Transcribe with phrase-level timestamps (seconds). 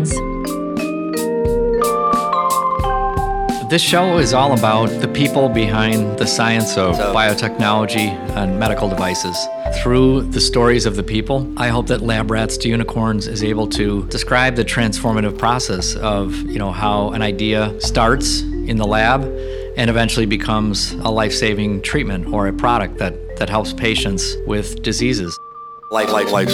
[0.00, 0.40] Unicorns.
[3.70, 9.36] This show is all about the people behind the science of biotechnology and medical devices.
[9.80, 13.68] Through the stories of the people, I hope that Lab Rats to Unicorns is able
[13.68, 19.22] to describe the transformative process of, you know, how an idea starts in the lab
[19.76, 25.38] and eventually becomes a life-saving treatment or a product that, that helps patients with diseases.
[25.92, 26.50] Life, life, life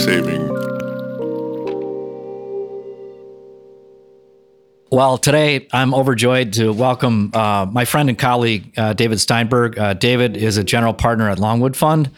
[4.97, 9.79] Well, today I'm overjoyed to welcome uh, my friend and colleague, uh, David Steinberg.
[9.79, 12.11] Uh, David is a general partner at Longwood Fund.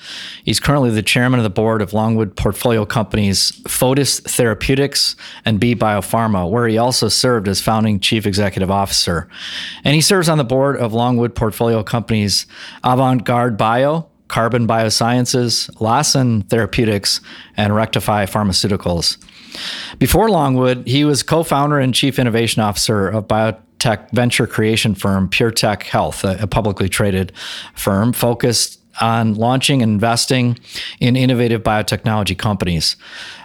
[0.44, 5.74] He's currently the chairman of the board of Longwood portfolio companies Photys Therapeutics and Be
[5.74, 9.28] Biopharma, where he also served as founding chief executive officer.
[9.82, 12.46] And he serves on the board of Longwood portfolio companies
[12.84, 17.20] AAVantgarde Bio, Carbon Biosciences, Lassen Therapeutics,
[17.56, 19.16] and Rectify Pharmaceuticals.
[19.98, 25.28] Before Longwood, he was co founder and chief innovation officer of biotech venture creation firm
[25.28, 27.32] PureTech Health, a, publicly traded
[27.74, 30.58] firm focused on launching and investing
[31.00, 32.96] in innovative biotechnology companies.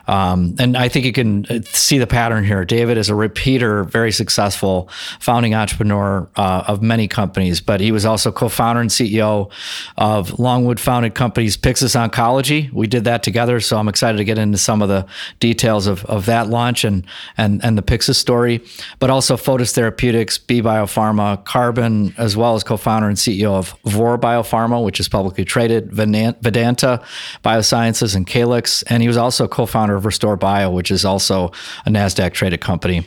[0.07, 2.65] Um, and I think you can uh, see the pattern here.
[2.65, 8.05] David is a repeater, very successful founding entrepreneur uh, of many companies, but he was
[8.05, 9.49] also co founder and CEO
[9.97, 12.71] of Longwood founded companies Pyxis Oncology.
[12.73, 15.05] We did that together, so I'm excited to get into some of the
[15.39, 17.05] details of, of that launch and,
[17.37, 18.61] and, and the Pyxis story,
[18.99, 23.75] but also Photys Therapeutics, Be Biopharma, Carbon, as well as co founder and CEO of
[23.85, 27.01] Vor Biopharma, which is publicly traded, Vedanta
[27.43, 28.83] Biosciences, and Calix.
[28.83, 31.51] And he was also co founder of Restorbio, which is also
[31.85, 33.05] a NASDAQ traded company.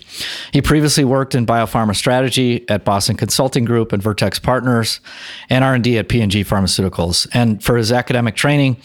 [0.53, 5.01] He previously worked in biopharma strategy at Boston Consulting Group and Vertex Partners
[5.51, 7.27] and R&D at P&G Pharmaceuticals.
[7.33, 8.77] And for his academic training,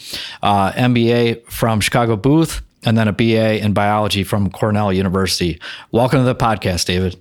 [0.42, 5.60] uh, MBA from Chicago Booth, and then a BA in biology from Cornell University.
[5.92, 7.16] Welcome to the podcast, David.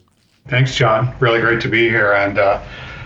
[0.48, 1.13] Thanks, John.
[1.19, 2.13] Really great to be here.
[2.13, 2.62] And uh,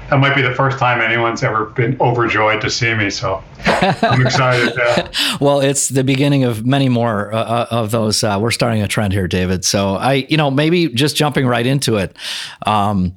[0.09, 3.09] that might be the first time anyone's ever been overjoyed to see me.
[3.09, 4.73] So I'm excited.
[4.77, 5.37] Yeah.
[5.41, 8.23] well, it's the beginning of many more uh, uh, of those.
[8.23, 9.65] Uh, we're starting a trend here, David.
[9.65, 12.15] So I, you know, maybe just jumping right into it.
[12.65, 13.15] Um,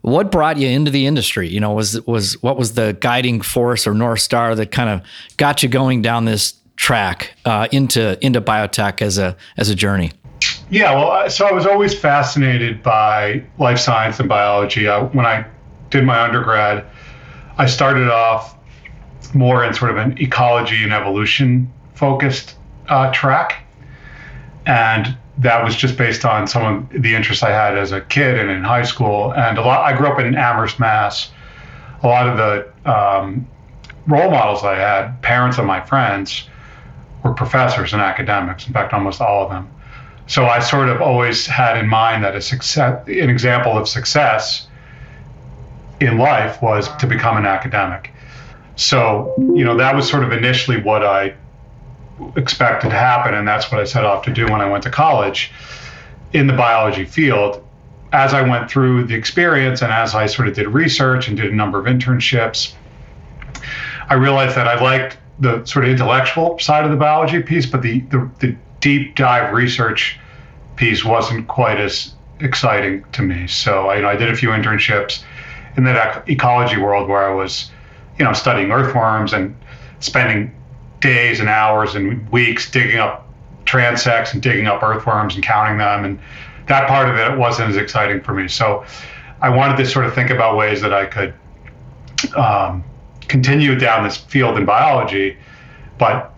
[0.00, 1.48] what brought you into the industry?
[1.48, 5.02] You know, was was what was the guiding force or north star that kind of
[5.36, 10.12] got you going down this track uh, into into biotech as a as a journey?
[10.70, 14.88] Yeah, well, so I was always fascinated by life science and biology.
[14.88, 15.44] I, when I
[15.90, 16.86] did my undergrad,
[17.58, 18.56] I started off
[19.34, 22.56] more in sort of an ecology and evolution focused
[22.88, 23.64] uh, track.
[24.66, 28.38] And that was just based on some of the interests I had as a kid
[28.38, 29.32] and in high school.
[29.34, 31.30] And a lot, I grew up in Amherst, Mass.
[32.02, 33.46] A lot of the um,
[34.06, 36.48] role models I had, parents of my friends,
[37.22, 38.66] were professors and academics.
[38.66, 39.70] In fact, almost all of them.
[40.26, 44.68] So I sort of always had in mind that a success, an example of success
[46.00, 48.10] in life was to become an academic.
[48.76, 51.34] So, you know, that was sort of initially what I
[52.36, 54.90] expected to happen, and that's what I set off to do when I went to
[54.90, 55.52] college
[56.32, 57.64] in the biology field.
[58.12, 61.52] As I went through the experience and as I sort of did research and did
[61.52, 62.72] a number of internships,
[64.08, 67.82] I realized that I liked the sort of intellectual side of the biology piece, but
[67.82, 70.18] the, the, the deep dive research
[70.76, 73.46] piece wasn't quite as exciting to me.
[73.46, 75.22] So I, you know, I did a few internships
[75.76, 77.70] in that ecology world where I was,
[78.18, 79.56] you know, studying earthworms and
[80.00, 80.54] spending
[81.00, 83.26] days and hours and weeks digging up
[83.64, 86.04] transects and digging up earthworms and counting them.
[86.04, 86.18] And
[86.66, 88.48] that part of it wasn't as exciting for me.
[88.48, 88.84] So
[89.40, 91.34] I wanted to sort of think about ways that I could
[92.36, 92.84] um,
[93.28, 95.36] continue down this field in biology,
[95.98, 96.34] but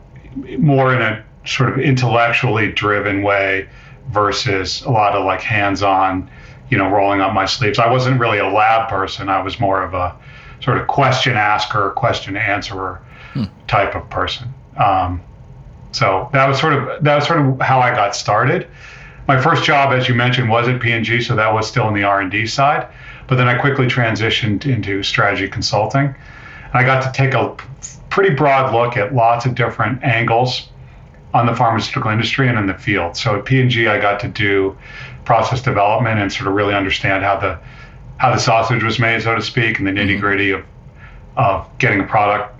[0.59, 3.69] more in a sort of intellectually driven way
[4.09, 6.31] versus a lot of like hands-on
[6.73, 7.79] you know, rolling up my sleeves.
[7.79, 9.29] I wasn't really a lab person.
[9.29, 10.17] I was more of a
[10.63, 13.03] sort of question asker, question answerer
[13.35, 13.45] hmm.
[13.67, 14.49] type of person.
[14.79, 15.21] Um,
[15.93, 18.69] so that was sort of that was sort of how I got started.
[19.29, 22.05] My first job, as you mentioned, was at P&G, so that was still in the
[22.05, 22.89] R&D side.
[23.29, 26.07] But then I quickly transitioned into strategy consulting.
[26.07, 26.17] And
[26.73, 27.55] I got to take a
[28.09, 30.71] pretty broad look at lots of different angles
[31.35, 33.17] on the pharmaceutical industry and in the field.
[33.17, 34.77] So at P&G, I got to do
[35.25, 37.59] process development and sort of really understand how the
[38.19, 40.65] how the sausage was made, so to speak, and the nitty gritty of
[41.37, 42.55] of getting a product,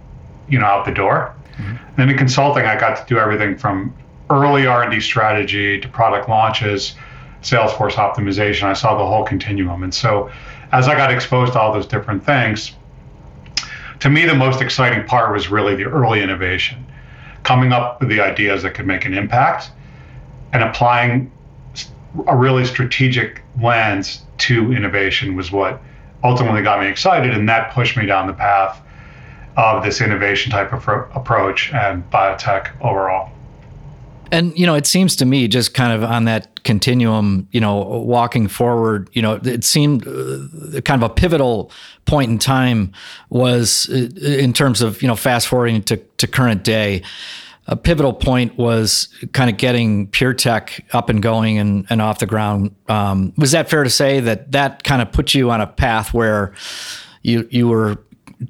[0.49, 1.35] you know, out the door.
[1.57, 1.77] Mm-hmm.
[1.97, 3.95] Then in consulting, I got to do everything from
[4.31, 6.95] early R&D strategy to product launches,
[7.43, 8.65] Salesforce optimization.
[8.65, 10.31] I saw the whole continuum, and so
[10.73, 12.73] as I got exposed to all those different things,
[14.01, 16.87] to me the most exciting part was really the early innovation,
[17.43, 19.71] coming up with the ideas that could make an impact,
[20.53, 21.31] and applying
[22.27, 25.81] a really strategic lens to innovation was what
[26.25, 28.81] ultimately got me excited, and that pushed me down the path
[29.57, 33.31] of this innovation type of approach and biotech overall.
[34.31, 37.77] And you know, it seems to me just kind of on that continuum, you know,
[37.77, 41.71] walking forward, you know, it seemed uh, kind of a pivotal
[42.07, 42.93] point in time
[43.29, 47.03] was uh, in terms of you know fast forwarding to to current day.
[47.69, 52.27] A pivotal point was kind of getting PureTech up and going and, and off the
[52.27, 52.75] ground.
[52.89, 56.13] Um, was that fair to say that that kind of put you on a path
[56.13, 56.55] where
[57.23, 57.99] you you were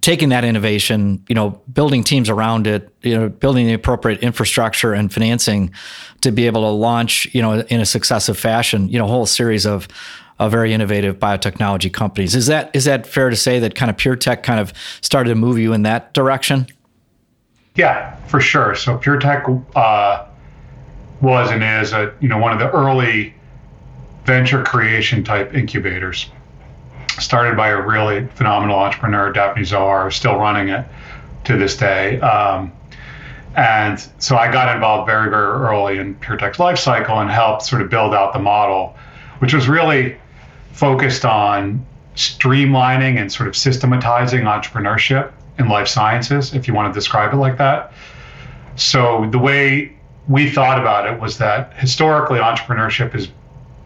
[0.01, 4.95] taking that innovation, you know, building teams around it, you know, building the appropriate infrastructure
[4.95, 5.71] and financing
[6.23, 9.27] to be able to launch, you know, in a successive fashion, you know, a whole
[9.27, 9.89] series of
[10.39, 12.35] of very innovative biotechnology companies.
[12.35, 14.73] Is that is that fair to say that kind of PureTech kind of
[15.03, 16.67] started to move you in that direction?
[17.75, 18.75] Yeah, for sure.
[18.75, 20.27] So PureTech uh,
[21.21, 23.35] was and is a you know one of the early
[24.25, 26.31] venture creation type incubators
[27.19, 30.87] started by a really phenomenal entrepreneur, Daphne Zohar, still running it
[31.45, 32.21] to this day.
[32.21, 32.73] Um,
[33.55, 37.83] and so I got involved very, very early in PureTech's life cycle and helped sort
[37.83, 38.97] of build out the model,
[39.41, 40.17] which was really
[40.73, 41.85] focused on
[42.15, 47.37] streamlining and sort of systematizing entrepreneurship in life sciences, if you want to describe it
[47.37, 47.93] like that.
[48.77, 49.95] So the way
[50.29, 53.29] we thought about it was that historically entrepreneurship is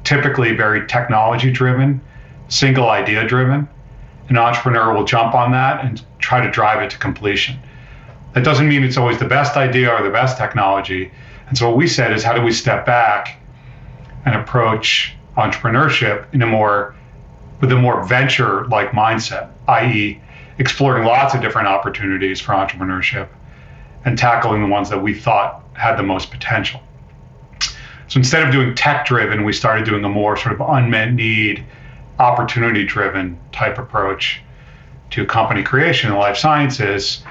[0.04, 2.00] typically very technology driven
[2.48, 3.68] single idea driven.
[4.28, 7.58] An entrepreneur will jump on that and try to drive it to completion.
[8.34, 11.10] That doesn't mean it's always the best idea or the best technology.
[11.48, 13.40] And so what we said is how do we step back
[14.24, 16.94] and approach entrepreneurship in a more
[17.60, 20.20] with a more venture like mindset, i.e.,
[20.58, 23.28] exploring lots of different opportunities for entrepreneurship
[24.04, 26.80] and tackling the ones that we thought had the most potential.
[28.08, 31.64] So instead of doing tech driven, we started doing a more sort of unmet need
[32.18, 34.40] opportunity driven type approach
[35.10, 37.22] to company creation in life sciences.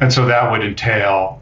[0.00, 1.40] And so that would entail,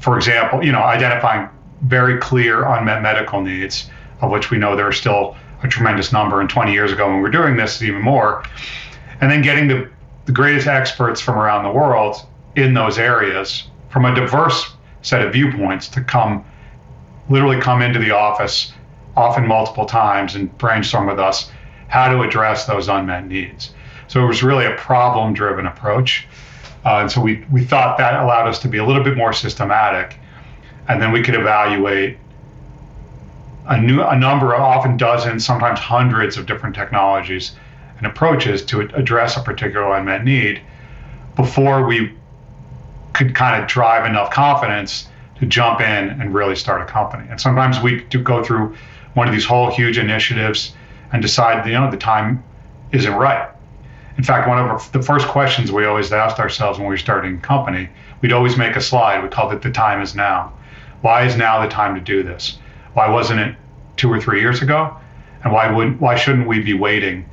[0.00, 1.48] for example, you know, identifying
[1.82, 3.90] very clear unmet medical needs,
[4.20, 6.40] of which we know there are still a tremendous number.
[6.40, 8.44] And 20 years ago, when we were doing this, even more.
[9.20, 9.90] And then getting the,
[10.28, 12.16] the greatest experts from around the world
[12.54, 16.44] in those areas from a diverse set of viewpoints to come,
[17.30, 18.74] literally come into the office,
[19.16, 21.50] often multiple times, and brainstorm with us
[21.88, 23.72] how to address those unmet needs.
[24.06, 26.28] So it was really a problem driven approach.
[26.84, 29.32] Uh, and so we, we thought that allowed us to be a little bit more
[29.32, 30.18] systematic.
[30.88, 32.18] And then we could evaluate
[33.64, 37.56] a, new, a number of often dozens, sometimes hundreds of different technologies
[37.98, 40.60] and approaches to address a particular unmet need
[41.36, 42.14] before we
[43.12, 45.08] could kind of drive enough confidence
[45.38, 47.26] to jump in and really start a company.
[47.30, 48.76] And sometimes we do go through
[49.14, 50.74] one of these whole huge initiatives
[51.12, 52.42] and decide, you know, the time
[52.92, 53.48] isn't right.
[54.16, 57.36] In fact, one of the first questions we always asked ourselves when we were starting
[57.36, 57.88] a company,
[58.20, 59.22] we'd always make a slide.
[59.22, 60.52] We called it "The time is now."
[61.02, 62.58] Why is now the time to do this?
[62.94, 63.54] Why wasn't it
[63.96, 64.96] two or three years ago?
[65.44, 67.26] And why would why shouldn't we be waiting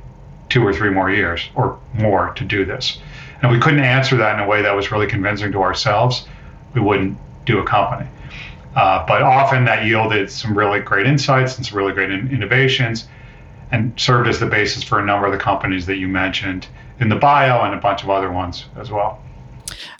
[0.48, 2.98] two or three more years or more to do this?
[3.42, 6.26] And we couldn't answer that in a way that was really convincing to ourselves.
[6.74, 8.08] We wouldn't do a company.
[8.74, 13.08] Uh, but often that yielded some really great insights and some really great in- innovations
[13.72, 16.68] and served as the basis for a number of the companies that you mentioned
[17.00, 19.20] in the bio and a bunch of other ones as well.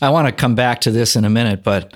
[0.00, 1.94] I want to come back to this in a minute, but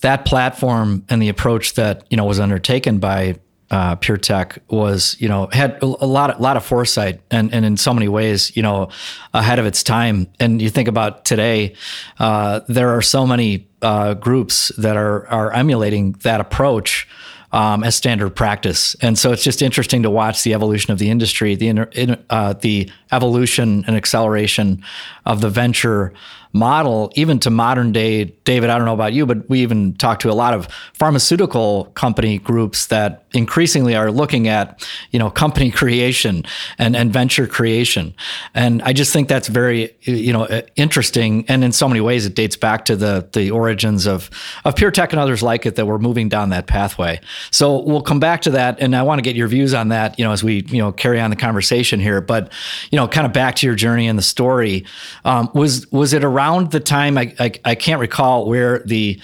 [0.00, 3.36] that platform and the approach that you know was undertaken by
[3.70, 7.76] uh, PureTech was, you know, had a lot, a lot of foresight, and and in
[7.76, 8.88] so many ways, you know,
[9.32, 10.26] ahead of its time.
[10.40, 11.74] And you think about today,
[12.18, 17.06] uh, there are so many uh, groups that are are emulating that approach
[17.52, 18.94] um, as standard practice.
[19.00, 22.90] And so it's just interesting to watch the evolution of the industry, the uh, the
[23.12, 24.84] evolution and acceleration
[25.26, 26.12] of the venture
[26.52, 28.24] model, even to modern day.
[28.44, 31.84] David, I don't know about you, but we even talk to a lot of pharmaceutical
[31.94, 36.44] company groups that increasingly are looking at, you know, company creation
[36.78, 38.14] and, and venture creation.
[38.54, 41.44] And I just think that's very, you know, interesting.
[41.48, 44.30] And in so many ways, it dates back to the the origins of
[44.64, 47.20] of PureTech and others like it that we're moving down that pathway.
[47.50, 50.18] So we'll come back to that, and I want to get your views on that,
[50.18, 52.20] you know, as we you know carry on the conversation here.
[52.20, 52.52] But
[52.90, 54.84] you know, kind of back to your journey and the story.
[55.24, 56.39] Um, was was it around
[56.70, 59.20] the time I, I I can't recall where the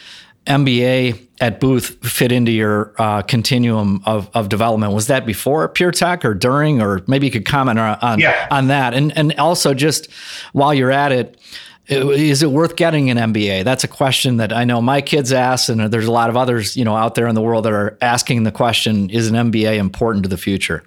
[0.46, 4.92] MBA at Booth fit into your uh, continuum of, of development?
[4.92, 8.46] Was that before PureTech or during, or maybe you could comment on yeah.
[8.50, 8.94] on that?
[8.94, 10.11] And and also just
[10.52, 11.38] while you're at it,
[11.88, 13.64] is it worth getting an MBA?
[13.64, 16.76] That's a question that I know my kids ask, and there's a lot of others,
[16.76, 19.78] you know, out there in the world that are asking the question: Is an MBA
[19.78, 20.85] important to the future?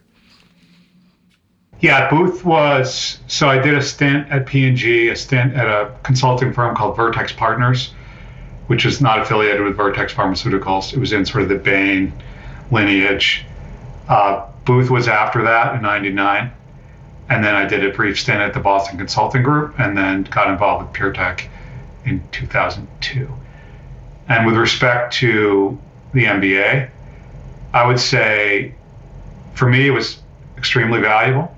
[1.82, 6.52] Yeah, Booth was so I did a stint at P&G, a stint at a consulting
[6.52, 7.94] firm called Vertex Partners,
[8.68, 10.94] which is not affiliated with Vertex Pharmaceuticals.
[10.94, 12.12] It was in sort of the Bain
[12.70, 13.46] lineage.
[14.10, 16.52] Uh, Booth was after that in '99,
[17.30, 20.50] and then I did a brief stint at the Boston Consulting Group, and then got
[20.50, 21.48] involved with PureTech
[22.04, 23.30] in 2002.
[24.28, 25.80] And with respect to
[26.14, 26.90] the MBA,
[27.74, 28.76] I would say
[29.54, 30.20] for me it was
[30.58, 31.56] extremely valuable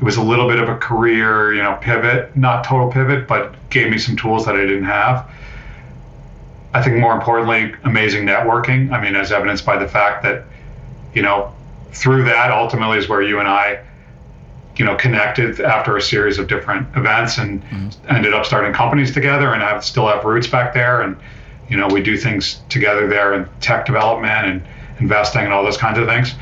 [0.00, 3.54] it was a little bit of a career, you know, pivot, not total pivot, but
[3.70, 5.30] gave me some tools that I didn't have.
[6.72, 8.90] I think more importantly, amazing networking.
[8.90, 10.44] I mean, as evidenced by the fact that,
[11.14, 11.54] you know,
[11.92, 13.84] through that ultimately is where you and I,
[14.76, 18.14] you know, connected after a series of different events and mm-hmm.
[18.14, 21.02] ended up starting companies together and have still have roots back there.
[21.02, 21.16] And,
[21.68, 24.62] you know, we do things together there in tech development and
[24.98, 26.34] investing and all those kinds of things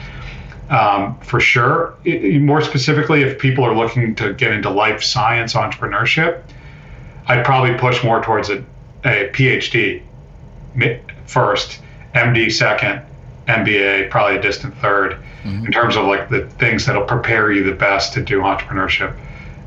[0.73, 1.95] um, for sure.
[2.05, 6.43] It, more specifically, if people are looking to get into life science entrepreneurship,
[7.27, 8.65] I'd probably push more towards a,
[9.05, 10.03] a PhD
[11.27, 11.81] first,
[12.15, 13.03] MD second,
[13.47, 15.67] MBA probably a distant 3rd mm-hmm.
[15.67, 19.15] in terms of like the things that'll prepare you the best to do entrepreneurship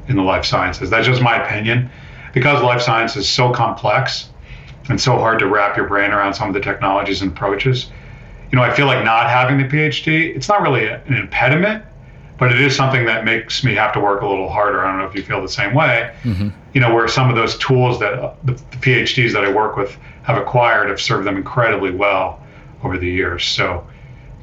[0.08, 0.90] in the life sciences.
[0.90, 1.90] That's just my opinion.
[2.34, 4.30] Because life science is so complex
[4.90, 7.92] and so hard to wrap your brain around some of the technologies and approaches
[8.56, 11.84] you know, I feel like not having the PhD, it's not really an impediment,
[12.40, 14.80] but it is something that makes me have to work a little harder.
[14.80, 16.16] I don't know if you feel the same way.
[16.24, 16.52] Mm-hmm.
[16.74, 19.98] You know, where some of those tools that the, the PhDs that I work with
[20.24, 22.42] have acquired have served them incredibly well
[22.82, 23.44] over the years.
[23.44, 23.86] So,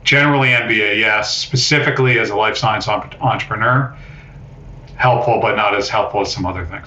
[0.04, 1.34] generally, MBA, yes.
[1.34, 3.96] Specifically, as a life science entrepreneur,
[4.96, 6.86] helpful, but not as helpful as some other things.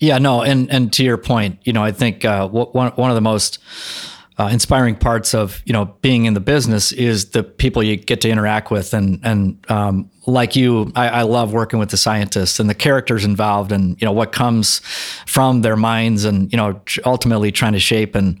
[0.00, 3.14] Yeah, no, and and to your point, you know, I think uh, one one of
[3.14, 3.58] the most
[4.38, 8.20] uh, inspiring parts of you know being in the business is the people you get
[8.20, 12.58] to interact with and and um, like you I, I, love working with the scientists
[12.58, 14.80] and the characters involved and you know what comes
[15.26, 18.38] from their minds and you know ultimately trying to shape and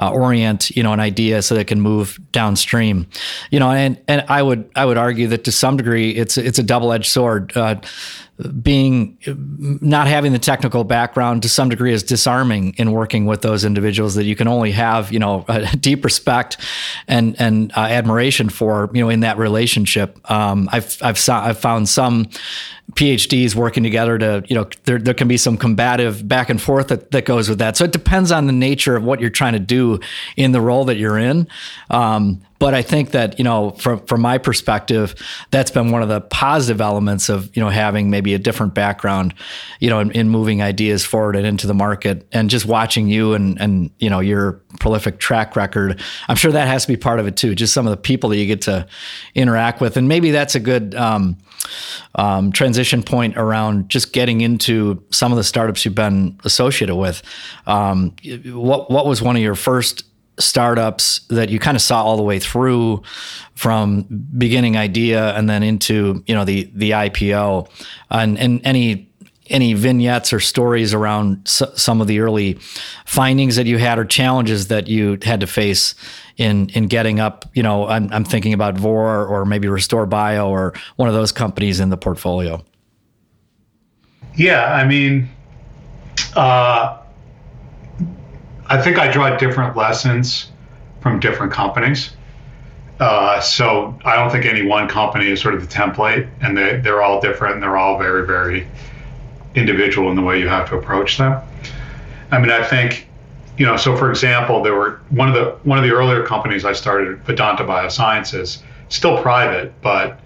[0.00, 3.06] uh, orient you know an idea so that it can move downstream.
[3.50, 6.58] You know and and I would I would argue that to some degree it's it's
[6.58, 7.76] a double edged sword uh,
[8.62, 13.64] being not having the technical background to some degree is disarming in working with those
[13.64, 15.44] individuals that you can only have you know
[15.80, 16.56] deep respect
[17.06, 20.18] and and uh, admiration for you know in that relationship.
[20.30, 22.26] Um, I've I've I've found some
[22.94, 26.88] PhDs working together to, you know, there, there can be some combative back and forth
[26.88, 27.76] that, that goes with that.
[27.76, 30.00] So it depends on the nature of what you're trying to do
[30.36, 31.48] in the role that you're in.
[31.90, 35.16] Um, but I think that, you know, from, from my perspective,
[35.50, 39.34] that's been one of the positive elements of, you know, having maybe a different background,
[39.80, 43.34] you know, in, in moving ideas forward and into the market and just watching you
[43.34, 46.00] and, and, you know, your prolific track record.
[46.28, 47.56] I'm sure that has to be part of it too.
[47.56, 48.86] Just some of the people that you get to
[49.34, 49.96] interact with.
[49.96, 51.38] And maybe that's a good, um,
[52.14, 57.22] um, transition point around just getting into some of the startups you've been associated with.
[57.66, 58.14] Um,
[58.46, 60.04] what what was one of your first
[60.38, 63.02] startups that you kind of saw all the way through
[63.54, 67.68] from beginning idea and then into you know the the IPO
[68.10, 69.10] and and any
[69.48, 72.58] any vignettes or stories around some of the early
[73.04, 75.94] findings that you had or challenges that you had to face
[76.38, 80.72] in in getting up you know I'm, I'm thinking about Vor or maybe Restorbio or
[80.96, 82.64] one of those companies in the portfolio?
[84.34, 85.28] Yeah I mean
[86.34, 87.01] uh,
[88.72, 90.50] I think I draw different lessons
[91.02, 92.12] from different companies.
[92.98, 96.78] Uh, so I don't think any one company is sort of the template, and they,
[96.78, 98.66] they're all different, and they're all very, very
[99.54, 101.42] individual in the way you have to approach them.
[102.30, 103.08] I mean, I think,
[103.58, 106.64] you know, so for example, there were one of the one of the earlier companies
[106.64, 110.18] I started, Vedanta Biosciences, still private, but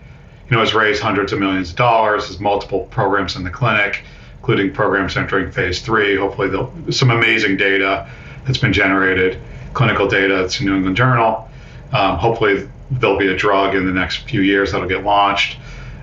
[0.48, 4.04] you know, has raised hundreds of millions of dollars, has multiple programs in the clinic,
[4.38, 6.16] including programs entering phase three.
[6.16, 6.48] Hopefully,
[6.92, 8.08] some amazing data
[8.46, 9.40] that's been generated,
[9.74, 11.48] clinical data that's in New England Journal.
[11.92, 15.58] Um, hopefully, there'll be a drug in the next few years that'll get launched.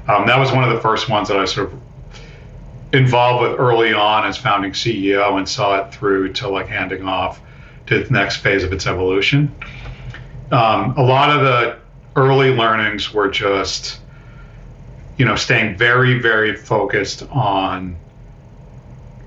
[0.08, 1.82] Um, that was one of the first ones that I sort of
[2.94, 7.42] involved with early on as founding CEO and saw it through to like handing off
[7.88, 9.54] to the next phase of its evolution.
[10.52, 11.80] Um, a lot of the
[12.16, 14.00] early learnings were just,
[15.18, 17.96] you know, staying very, very focused on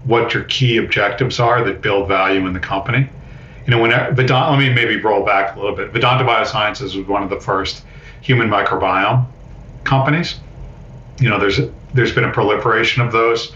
[0.06, 3.08] what your key objectives are that build value in the company.
[3.66, 5.90] You know, when Vedanta, let me maybe roll back a little bit.
[5.90, 7.84] Vedanta Biosciences was one of the first
[8.20, 9.26] human microbiome
[9.82, 10.36] companies.
[11.18, 11.60] You know, there's
[11.92, 13.52] there's been a proliferation of those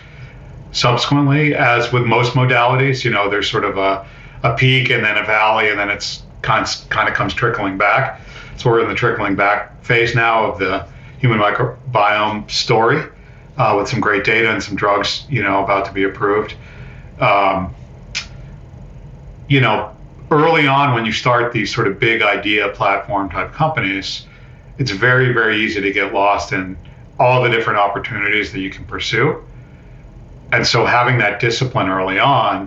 [0.73, 3.05] subsequently, as with most modalities.
[3.05, 4.07] You know, there's sort of a,
[4.43, 8.21] a peak and then a valley, and then it's kind kind of comes trickling back.
[8.57, 10.89] So we're in the trickling back phase now of the
[11.21, 13.05] human microbiome story
[13.61, 16.55] uh, with some great data and some drugs, you know, about to be approved.
[17.21, 17.75] Um,
[19.51, 19.95] you know,
[20.31, 24.27] early on when you start these sort of big idea platform type companies,
[24.79, 26.79] it's very, very easy to get lost in
[27.19, 29.45] all the different opportunities that you can pursue.
[30.53, 32.67] And so having that discipline early on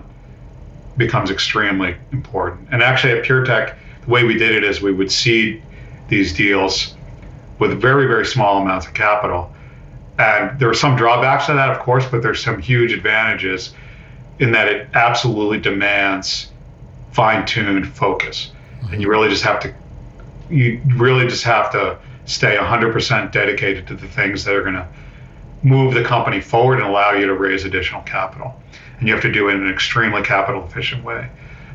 [0.96, 2.68] becomes extremely important.
[2.70, 3.74] And actually at PureTech,
[4.04, 5.60] the way we did it is we would seed
[6.06, 6.94] these deals
[7.58, 9.52] with very, very small amounts of capital.
[10.18, 13.74] And there are some drawbacks to that, of course, but there's some huge advantages
[14.38, 16.50] in that it absolutely demands
[17.12, 18.52] fine-tuned focus.
[18.90, 19.74] And you really just have to
[20.50, 24.86] you really just have to stay 100% dedicated to the things that are going to
[25.62, 28.60] move the company forward and allow you to raise additional capital.
[28.98, 31.28] And you have to do it in an extremely capital efficient way.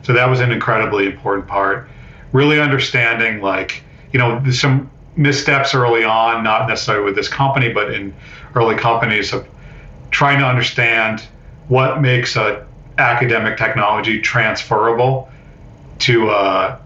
[0.03, 1.89] So that was an incredibly important part.
[2.31, 4.89] Really understanding, like, you know, some
[5.19, 8.13] missteps early on, not necessarily with this company, but in
[8.55, 9.45] early companies of
[10.11, 11.21] trying to understand
[11.67, 12.65] what makes a
[12.97, 15.29] academic technology transferable
[15.99, 16.79] to a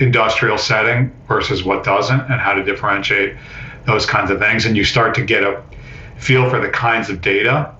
[0.00, 3.36] industrial setting versus what doesn't and how to differentiate
[3.86, 4.66] those kinds of things.
[4.66, 5.62] And you start to get a
[6.18, 7.74] feel for the kinds of data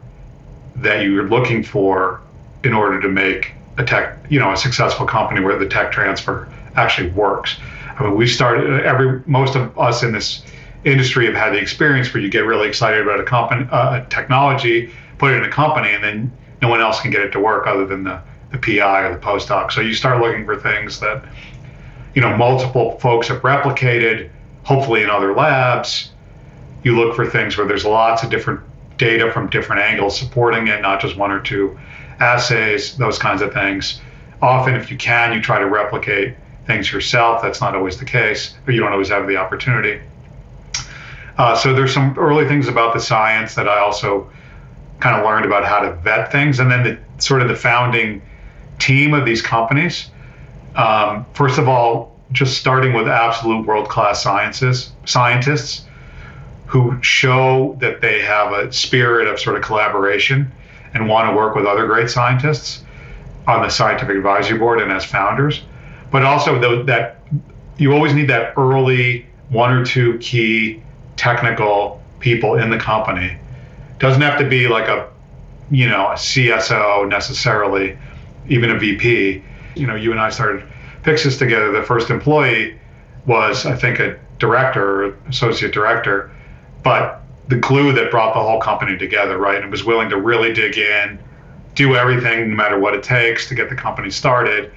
[0.77, 2.21] that you're looking for
[2.65, 6.49] in order to make a tech you know a successful company where the tech transfer
[6.77, 7.59] actually works
[8.02, 10.42] mean we started every most of us in this
[10.85, 14.06] industry have had the experience where you get really excited about a company uh, a
[14.09, 17.40] technology put it in a company and then no one else can get it to
[17.40, 18.21] work other than the
[18.52, 19.73] the PI or the postdoc.
[19.73, 21.25] So you start looking for things that
[22.14, 24.30] you know multiple folks have replicated,
[24.62, 26.12] hopefully in other labs.
[26.85, 28.61] You look for things where there's lots of different
[28.99, 31.78] data from different angles supporting it, not just one or two
[32.21, 34.00] assays, those kinds of things.
[34.43, 36.36] Often, if you can, you try to replicate
[36.67, 37.43] things yourself.
[37.43, 40.01] That's not always the case, but you don't always have the opportunity.
[41.39, 44.31] Uh, so there's some early things about the science that I also
[45.01, 48.23] kind of learned about how to vet things, and then the sort of the founding
[48.79, 50.11] team of these companies
[50.75, 55.85] um, first of all, just starting with absolute world class sciences scientists
[56.67, 60.51] who show that they have a spirit of sort of collaboration
[60.95, 62.83] and want to work with other great scientists
[63.47, 65.63] on the scientific advisory board and as founders,
[66.13, 67.23] but also the, that
[67.79, 70.83] you always need that early one or two key
[71.17, 73.37] technical people in the company.
[73.99, 75.11] Doesn't have to be like a
[75.71, 77.99] you know a CSO necessarily,
[78.49, 79.43] even a VP
[79.75, 80.65] you know, you and I started
[81.03, 81.73] Pyxis together.
[81.73, 82.79] The first employee
[83.27, 86.31] was, I think, a director or associate director,
[86.83, 89.61] but the glue that brought the whole company together, right?
[89.63, 91.19] And was willing to really dig in,
[91.75, 94.73] do everything, no matter what it takes, to get the company started.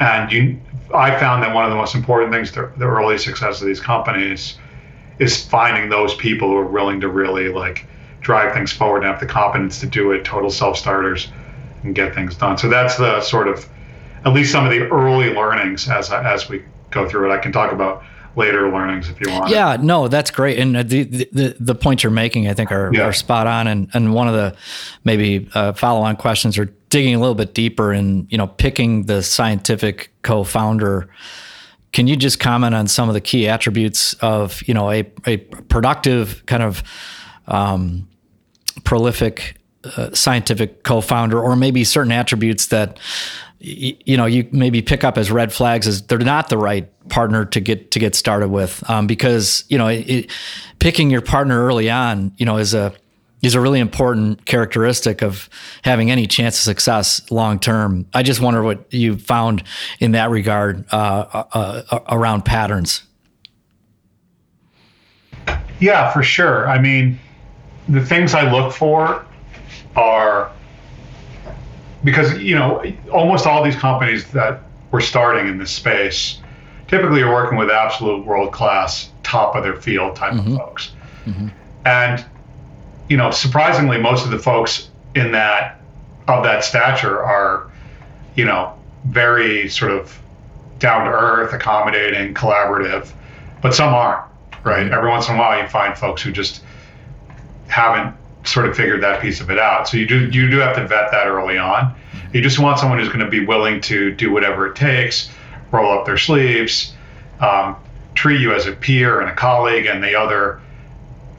[0.00, 0.58] And you,
[0.94, 3.80] I found that one of the most important things to the early success of these
[3.80, 4.58] companies
[5.18, 7.86] is finding those people who are willing to really like
[8.22, 11.30] drive things forward and have the competence to do it, total self starters,
[11.82, 12.56] and get things done.
[12.56, 13.68] So that's the sort of
[14.24, 17.34] at least some of the early learnings as as we go through it.
[17.34, 18.02] I can talk about
[18.36, 19.50] later learnings if you want.
[19.50, 20.58] Yeah, no, that's great.
[20.58, 23.02] And the the, the points you're making, I think, are, yeah.
[23.02, 23.66] are spot on.
[23.66, 24.56] And and one of the
[25.04, 29.06] maybe uh, follow on questions are digging a little bit deeper in you know picking
[29.06, 31.08] the scientific co-founder.
[31.92, 35.38] Can you just comment on some of the key attributes of you know a a
[35.38, 36.82] productive kind of
[37.48, 38.08] um,
[38.84, 42.98] prolific uh, scientific co-founder, or maybe certain attributes that
[43.60, 47.44] you know you maybe pick up as red flags as they're not the right partner
[47.44, 50.30] to get to get started with um, because you know it,
[50.78, 52.92] picking your partner early on you know is a
[53.42, 55.48] is a really important characteristic of
[55.82, 58.06] having any chance of success long term.
[58.12, 59.62] I just wonder what you found
[59.98, 63.02] in that regard uh, uh, uh, around patterns.
[65.80, 66.68] Yeah, for sure.
[66.68, 67.18] I mean,
[67.88, 69.24] the things I look for
[69.96, 70.52] are
[72.04, 76.40] because you know almost all these companies that were starting in this space
[76.88, 80.52] typically are working with absolute world class top of their field type mm-hmm.
[80.52, 80.92] of folks
[81.24, 81.48] mm-hmm.
[81.84, 82.24] and
[83.08, 85.80] you know surprisingly most of the folks in that
[86.28, 87.70] of that stature are
[88.34, 88.72] you know
[89.06, 90.18] very sort of
[90.78, 93.12] down to earth accommodating collaborative
[93.60, 94.24] but some aren't
[94.64, 94.94] right mm-hmm.
[94.94, 96.62] every once in a while you find folks who just
[97.68, 99.88] haven't sort of figured that piece of it out.
[99.88, 101.94] So you do you do have to vet that early on.
[102.32, 105.30] You just want someone who's going to be willing to do whatever it takes,
[105.72, 106.94] roll up their sleeves,
[107.40, 107.76] um,
[108.14, 110.60] treat you as a peer and a colleague, and the other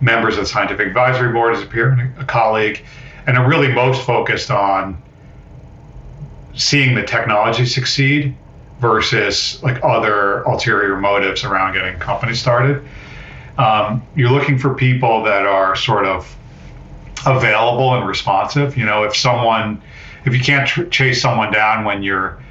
[0.01, 2.83] members of the scientific advisory board as a peer and a colleague,
[3.27, 5.01] and are really most focused on
[6.55, 8.35] seeing the technology succeed
[8.79, 12.83] versus like other ulterior motives around getting companies started.
[13.57, 16.35] Um, you're looking for people that are sort of
[17.25, 18.77] available and responsive.
[18.77, 19.81] You know, if someone,
[20.25, 22.41] if you can't tr- chase someone down when you're,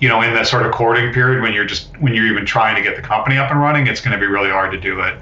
[0.00, 2.76] you know, in that sort of courting period when you're just when you're even trying
[2.76, 5.00] to get the company up and running, it's going to be really hard to do
[5.00, 5.18] it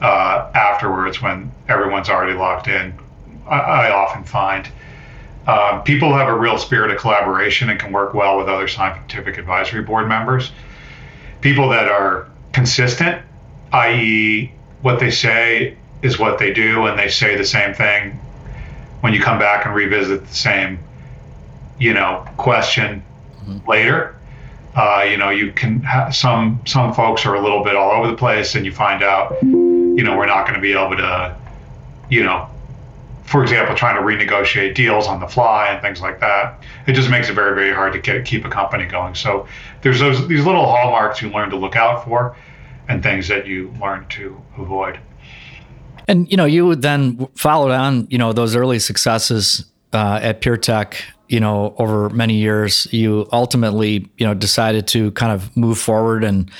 [0.00, 2.94] uh, afterwards when everyone's already locked in.
[3.46, 4.68] I, I often find.
[5.46, 9.36] Um, people have a real spirit of collaboration and can work well with other scientific
[9.36, 10.52] advisory board members.
[11.42, 13.22] People that are consistent,
[13.72, 18.12] i.e., what they say is what they do, and they say the same thing
[19.00, 20.78] when you come back and revisit the same,
[21.80, 23.02] you know, question
[23.40, 23.68] mm-hmm.
[23.68, 24.14] later.
[24.76, 28.08] Uh, you know, you can have some some folks are a little bit all over
[28.08, 31.36] the place, and you find out, you know, we're not going to be able to,
[32.10, 32.48] you know,
[33.22, 36.62] for example, trying to renegotiate deals on the fly and things like that.
[36.86, 39.14] It just makes it very, very hard to get, keep a company going.
[39.14, 39.46] So
[39.82, 42.36] there's those these little hallmarks you learn to look out for,
[42.88, 44.98] and things that you learn to avoid.
[46.08, 50.96] And you know, you then followed on, you know, those early successes uh, at PureTech
[51.28, 56.22] you know, over many years, you ultimately, you know, decided to kind of move forward
[56.22, 56.50] and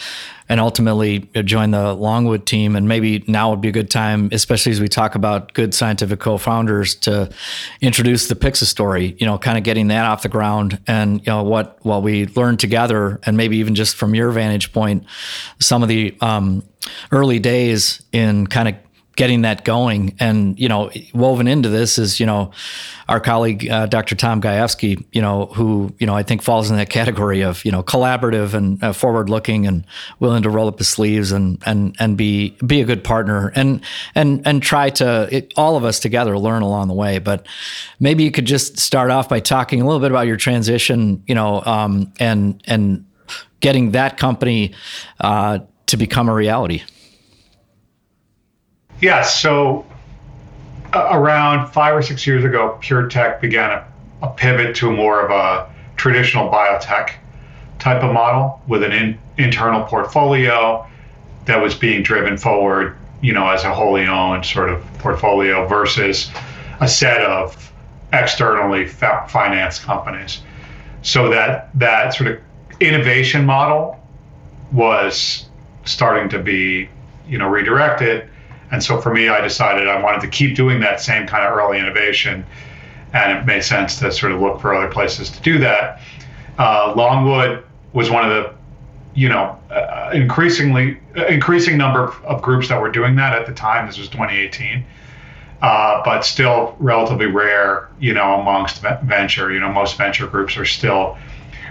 [0.48, 2.76] and ultimately join the Longwood team.
[2.76, 6.20] And maybe now would be a good time, especially as we talk about good scientific
[6.20, 7.30] co-founders, to
[7.80, 9.16] introduce the Pyxis story.
[9.18, 12.26] You know, kind of getting that off the ground, and you know what what we
[12.28, 15.04] learned together, and maybe even just from your vantage point,
[15.60, 16.62] some of the um,
[17.12, 18.74] early days in kind of
[19.16, 20.16] getting that going.
[20.18, 22.50] And, you know, woven into this is, you know,
[23.08, 24.14] our colleague, uh, Dr.
[24.16, 27.70] Tom Gajewski, you know, who, you know, I think falls in that category of, you
[27.70, 29.86] know, collaborative and uh, forward looking and
[30.18, 33.82] willing to roll up his sleeves and, and, and be, be a good partner and,
[34.14, 37.18] and, and try to, it, all of us together learn along the way.
[37.18, 37.46] But
[38.00, 41.34] maybe you could just start off by talking a little bit about your transition, you
[41.34, 43.06] know, um, and, and
[43.60, 44.74] getting that company,
[45.20, 46.82] uh, to become a reality.
[49.04, 49.84] Yeah, so
[50.94, 53.86] uh, around five or six years ago, PureTech began a,
[54.22, 57.10] a, pivot to more of a traditional biotech
[57.78, 60.86] type of model with an in, internal portfolio
[61.44, 66.30] that was being driven forward, you know, as a wholly owned sort of portfolio versus
[66.80, 67.70] a set of
[68.14, 70.40] externally fa- financed companies.
[71.02, 72.40] So that that sort of
[72.80, 74.00] innovation model
[74.72, 75.44] was
[75.84, 76.88] starting to be,
[77.28, 78.30] you know, redirected
[78.70, 81.56] and so for me, I decided I wanted to keep doing that same kind of
[81.56, 82.44] early innovation.
[83.12, 86.00] And it made sense to sort of look for other places to do that.
[86.58, 88.52] Uh, Longwood was one of the,
[89.14, 93.54] you know, uh, increasingly uh, increasing number of groups that were doing that at the
[93.54, 93.86] time.
[93.86, 94.84] This was 2018.
[95.62, 99.52] Uh, but still relatively rare, you know, amongst venture.
[99.52, 101.16] You know, most venture groups are still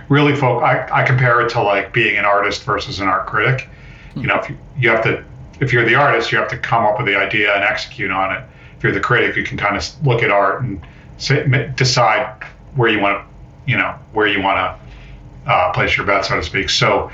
[0.10, 0.64] really folk.
[0.64, 3.70] I, I compare it to like being an artist versus an art critic.
[4.16, 5.24] You know, if you, you have to
[5.64, 8.36] if you're the artist, you have to come up with the idea and execute on
[8.36, 8.44] it.
[8.78, 10.86] If you're the critic, you can kind of look at art and
[11.76, 12.44] decide
[12.76, 16.36] where you want to, you know, where you want to uh, place your bet, so
[16.36, 16.70] to speak.
[16.70, 17.10] So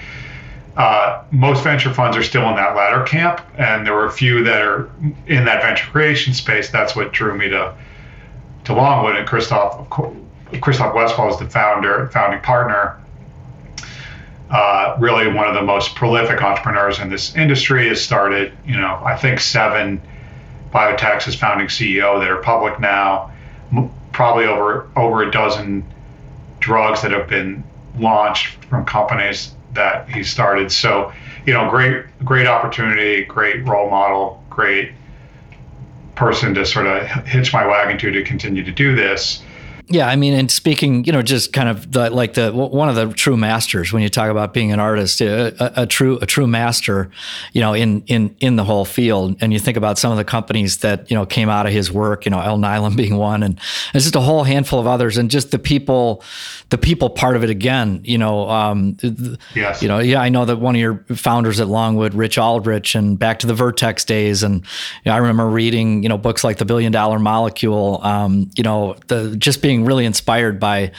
[0.77, 4.43] uh, most venture funds are still in that latter camp, and there were a few
[4.43, 4.89] that are
[5.27, 6.69] in that venture creation space.
[6.69, 7.75] That's what drew me to
[8.65, 9.89] to Longwood and Christoph.
[10.61, 12.99] Christoph Westphal is the founder, founding partner
[14.49, 19.01] uh, really one of the most prolific entrepreneurs in this industry, has started, you know,
[19.05, 20.01] I think seven
[20.73, 23.31] biotechs as founding CEO that are public now,
[23.71, 25.85] m- probably over over a dozen
[26.59, 27.63] drugs that have been
[27.97, 30.71] launched from companies that he started.
[30.71, 31.11] So,
[31.45, 34.91] you know, great great opportunity, great role model, great
[36.15, 39.43] person to sort of hitch my wagon to to continue to do this.
[39.91, 42.95] Yeah, I mean, and speaking, you know, just kind of the, like the one of
[42.95, 46.45] the true masters when you talk about being an artist, a, a, true a true
[46.45, 47.09] master,
[47.53, 49.37] you know, in in in the whole field.
[49.41, 51.91] And you think about some of the companies that you know came out of his
[51.91, 53.59] work, you know, Alnylam being one, and
[53.95, 56.23] it's just a whole handful of others, and just the people,
[56.69, 58.01] the people part of it again.
[58.03, 58.95] You know, um,
[59.55, 59.81] yes.
[59.81, 63.17] you know, yeah, I know that one of your founders at Longwood, Rich Aldrich, and
[63.17, 64.65] back to the Vertex days, and you
[65.07, 67.99] know, I remember reading, you know, books like The Billion Dollar Molecule.
[68.03, 70.91] Um, you know, the just being really inspired by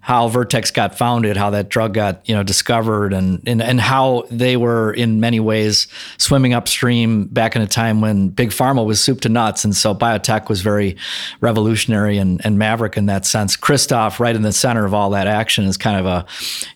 [0.00, 4.24] how Vertex got founded, how that drug got you know discovered, and and and how
[4.30, 5.86] they were in many ways
[6.18, 9.94] swimming upstream back in a time when big pharma was soup to nuts, and so
[9.94, 10.96] biotech was very
[11.40, 13.56] revolutionary and, and maverick in that sense.
[13.56, 16.26] Christoph, right in the center of all that action, is kind of a,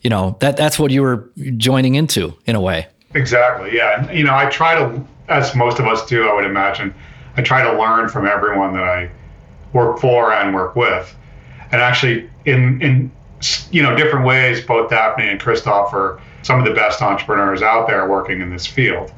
[0.01, 2.87] you know, that that's what you were joining into in a way.
[3.13, 3.75] Exactly.
[3.75, 4.11] Yeah.
[4.11, 6.93] You know, I try to, as most of us do, I would imagine,
[7.35, 9.09] I try to learn from everyone that I
[9.73, 11.15] work for and work with.
[11.71, 13.11] And actually, in in
[13.71, 17.87] you know different ways, both Daphne and Christoph are some of the best entrepreneurs out
[17.87, 19.11] there working in this field.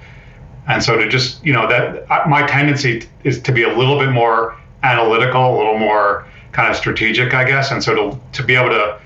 [0.68, 4.12] And so to just you know that my tendency is to be a little bit
[4.12, 7.72] more analytical, a little more kind of strategic, I guess.
[7.72, 9.00] And so to to be able to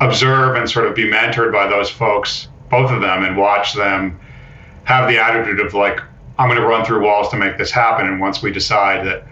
[0.00, 4.18] observe and sort of be mentored by those folks, both of them, and watch them
[4.84, 6.00] have the attitude of like,
[6.38, 8.06] I'm going to run through walls to make this happen.
[8.06, 9.24] And once we decide that,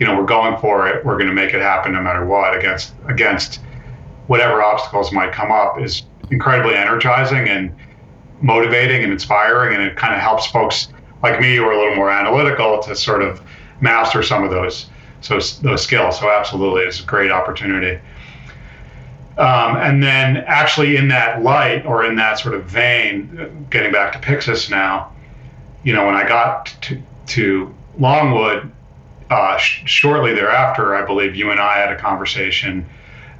[0.00, 2.56] you know, we're going for it, we're going to make it happen no matter what
[2.56, 3.60] against against
[4.26, 7.74] whatever obstacles might come up is incredibly energizing and
[8.40, 9.74] motivating and inspiring.
[9.74, 10.88] And it kind of helps folks
[11.22, 13.42] like me who are a little more analytical to sort of
[13.80, 14.88] master some of those
[15.20, 16.18] so those skills.
[16.18, 18.00] So absolutely, it's a great opportunity.
[19.36, 24.12] Um, and then actually in that light or in that sort of vein, getting back
[24.12, 25.12] to Pyxis now,
[25.82, 28.70] you know, when I got to, to Longwood,
[29.30, 32.86] uh, sh- shortly thereafter, I believe you and I had a conversation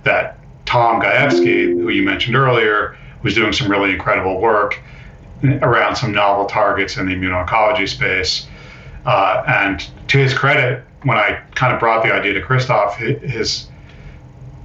[0.04, 4.80] that Tom Gajewski, who you mentioned earlier, was doing some really incredible work
[5.62, 8.46] around some novel targets in the immuno-oncology space.
[9.04, 13.68] Uh, and to his credit, when I kind of brought the idea to Christoph, his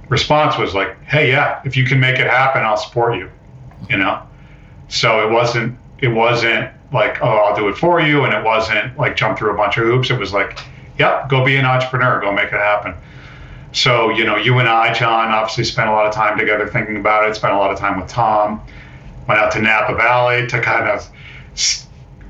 [0.08, 3.30] response was like, "Hey, yeah, if you can make it happen, I'll support you."
[3.88, 4.22] You know,
[4.88, 8.96] so it wasn't it wasn't like, "Oh, I'll do it for you," and it wasn't
[8.98, 10.10] like jump through a bunch of hoops.
[10.10, 10.58] It was like,
[10.98, 12.94] "Yep, go be an entrepreneur, go make it happen."
[13.72, 16.96] So you know, you and I, John, obviously spent a lot of time together thinking
[16.96, 17.36] about it.
[17.36, 18.60] Spent a lot of time with Tom.
[19.28, 21.08] Went out to Napa Valley to kind of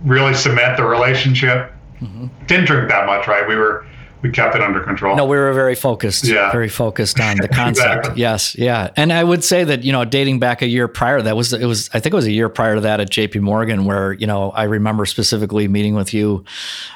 [0.05, 1.72] really cement the relationship.
[2.00, 2.26] Mm-hmm.
[2.46, 3.46] Didn't drink that much, right?
[3.46, 3.87] We were
[4.22, 5.14] we kept it under control.
[5.14, 6.24] No, we were very focused.
[6.24, 6.50] Yeah.
[6.50, 7.98] Very focused on the concept.
[7.98, 8.20] exactly.
[8.20, 8.55] Yes.
[8.57, 8.90] Yeah.
[8.96, 11.66] And I would say that, you know, dating back a year prior, that was, it
[11.66, 14.26] was, I think it was a year prior to that at JP Morgan, where, you
[14.26, 16.44] know, I remember specifically meeting with you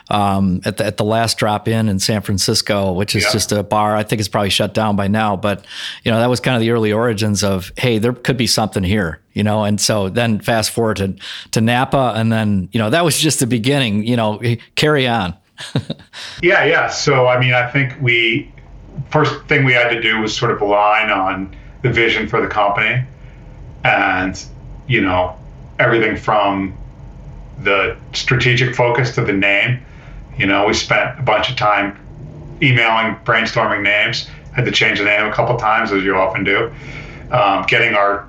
[0.09, 3.33] um, at, the, at the last drop in in San Francisco, which is yeah.
[3.33, 3.95] just a bar.
[3.97, 5.37] I think it's probably shut down by now.
[5.37, 5.67] But,
[6.05, 8.83] you know, that was kind of the early origins of, hey, there could be something
[8.83, 11.15] here you know and so then fast forward to
[11.53, 14.41] to napa and then you know that was just the beginning you know
[14.75, 15.37] carry on
[16.43, 16.89] yeah, yeah.
[16.89, 18.53] So I mean, I think we
[19.11, 22.49] first thing we had to do was sort of align on the vision for the
[22.49, 23.05] company,
[23.85, 24.43] and
[24.87, 25.37] you know
[25.79, 26.77] everything from
[27.63, 29.81] the strategic focus to the name.
[30.37, 31.99] You know, we spent a bunch of time
[32.63, 34.29] emailing, brainstorming names.
[34.55, 36.73] Had to change the name a couple times, as you often do.
[37.31, 38.29] Um, getting our,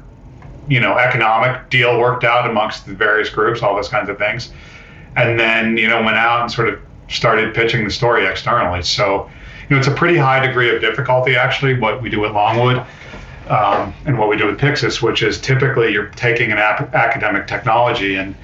[0.68, 4.52] you know, economic deal worked out amongst the various groups, all those kinds of things,
[5.16, 6.80] and then you know went out and sort of
[7.12, 8.84] started pitching the story externally.
[8.84, 9.30] So,
[9.70, 12.86] you know, it's a pretty high degree of difficulty actually what we do at Longwood
[13.50, 17.48] um, and what we do with Pyxis, which is typically you're taking an ap- academic
[17.48, 18.36] technology and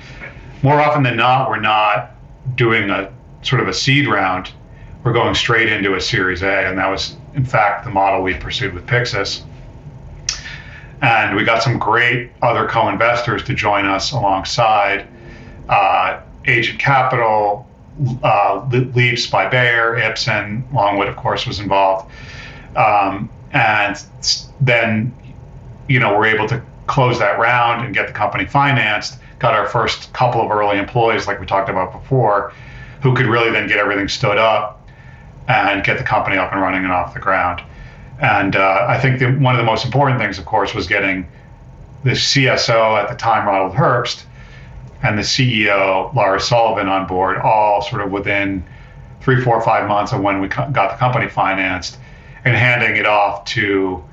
[0.63, 2.11] more often than not, we're not
[2.55, 4.51] doing a sort of a seed round.
[5.03, 8.33] We're going straight into a Series A, and that was in fact the model we
[8.33, 9.43] pursued with Pyxis.
[11.01, 15.07] And we got some great other co-investors to join us alongside
[15.69, 17.66] uh, Agent Capital,
[18.23, 22.11] uh, Leaps by Bayer, Ipsen, Longwood, of course, was involved.
[22.75, 23.97] Um, and
[24.61, 25.13] then,
[25.87, 29.19] you know, we're able to close that round and get the company financed.
[29.39, 32.53] Got our first couple of early employees, like we talked about before,
[33.01, 34.87] who could really then get everything stood up
[35.47, 37.61] and get the company up and running and off the ground.
[38.19, 41.27] And uh, I think the, one of the most important things, of course, was getting
[42.03, 44.23] the CSO at the time, Ronald Herbst,
[45.03, 48.65] and the CEO, Lara Sullivan, on board, all sort of within
[49.21, 51.97] three, four, five months of when we got the company financed,
[52.45, 54.03] and handing it off to,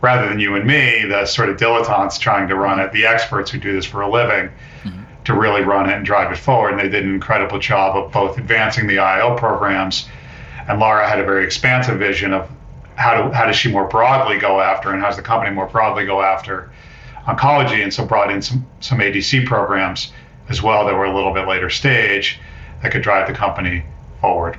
[0.00, 3.50] rather than you and me, the sort of dilettantes trying to run it, the experts
[3.50, 4.50] who do this for a living,
[4.82, 5.02] mm-hmm.
[5.24, 6.70] to really run it and drive it forward.
[6.70, 10.08] And they did an incredible job of both advancing the IO programs,
[10.68, 12.48] and Lara had a very expansive vision of
[12.94, 15.66] how, do, how does she more broadly go after, and how does the company more
[15.66, 16.72] broadly go after
[17.26, 20.12] oncology, and so brought in some, some ADC programs
[20.52, 22.38] as well that were a little bit later stage
[22.82, 23.84] that could drive the company
[24.20, 24.58] forward.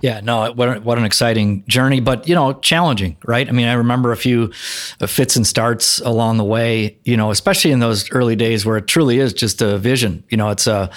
[0.00, 3.48] Yeah, no, what, what an exciting journey, but you know, challenging, right?
[3.48, 4.52] I mean, I remember a few
[5.00, 8.76] uh, fits and starts along the way, you know, especially in those early days where
[8.76, 10.22] it truly is just a vision.
[10.28, 10.90] You know, it's a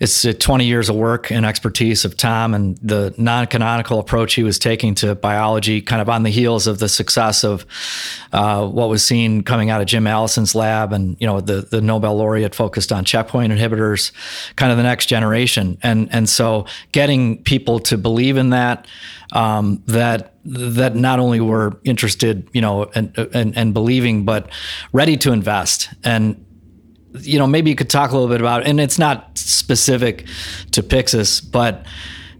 [0.00, 4.58] it's 20 years of work and expertise of Tom and the non-canonical approach he was
[4.58, 7.66] taking to biology, kind of on the heels of the success of
[8.32, 11.80] uh, what was seen coming out of Jim Allison's lab, and you know the the
[11.80, 14.12] Nobel laureate focused on checkpoint inhibitors,
[14.54, 18.86] kind of the next generation, and and so getting people to believe in that.
[19.30, 24.48] Um, that that not only were interested, you know, and, and, and believing, but
[24.94, 25.90] ready to invest.
[26.02, 26.42] And
[27.20, 30.26] you know, maybe you could talk a little bit about, and it's not specific
[30.72, 31.86] to Pyxis, but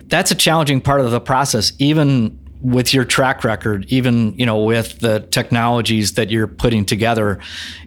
[0.07, 1.73] that's a challenging part of the process.
[1.79, 7.39] Even with your track record, even you know with the technologies that you're putting together,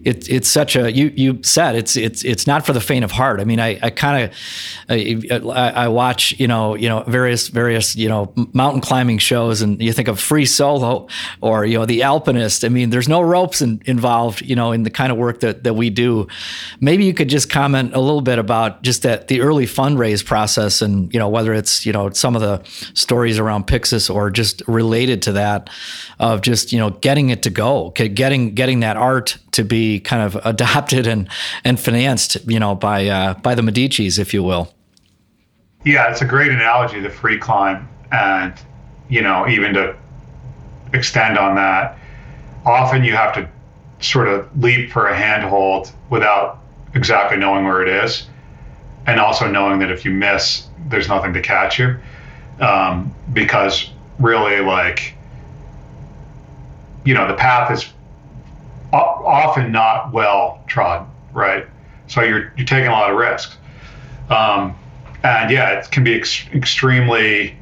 [0.02, 3.10] it, it's such a you you said it's it's it's not for the faint of
[3.10, 3.40] heart.
[3.40, 4.36] I mean, I, I kind of
[4.88, 9.80] I, I, watch you know you know various various you know mountain climbing shows, and
[9.80, 11.06] you think of free solo
[11.42, 12.64] or you know the alpinist.
[12.64, 15.64] I mean, there's no ropes in, involved, you know, in the kind of work that
[15.64, 16.26] that we do.
[16.80, 20.80] Maybe you could just comment a little bit about just that the early fundraise process,
[20.80, 22.62] and you know whether it's you know some of the
[22.94, 25.70] stories around Pyxis or just related to that
[26.18, 30.22] of just you know getting it to go getting getting that art to be kind
[30.22, 31.28] of adopted and
[31.64, 34.72] and financed you know by uh, by the medicis if you will.
[35.84, 37.88] Yeah it's a great analogy the free climb.
[38.10, 38.54] And
[39.08, 39.96] you know even to
[40.92, 41.98] extend on that
[42.64, 43.48] often you have to
[44.00, 46.60] sort of leap for a handhold without
[46.94, 48.26] exactly knowing where it is.
[49.06, 51.98] And also knowing that if you miss there's nothing to catch you
[52.60, 53.90] um, because
[54.22, 55.14] really like
[57.04, 57.92] you know the path is
[58.92, 61.66] often not well trodden right?
[62.06, 63.56] So you're you're taking a lot of risks.
[64.28, 64.76] Um,
[65.22, 67.56] and yeah it can be ex- extremely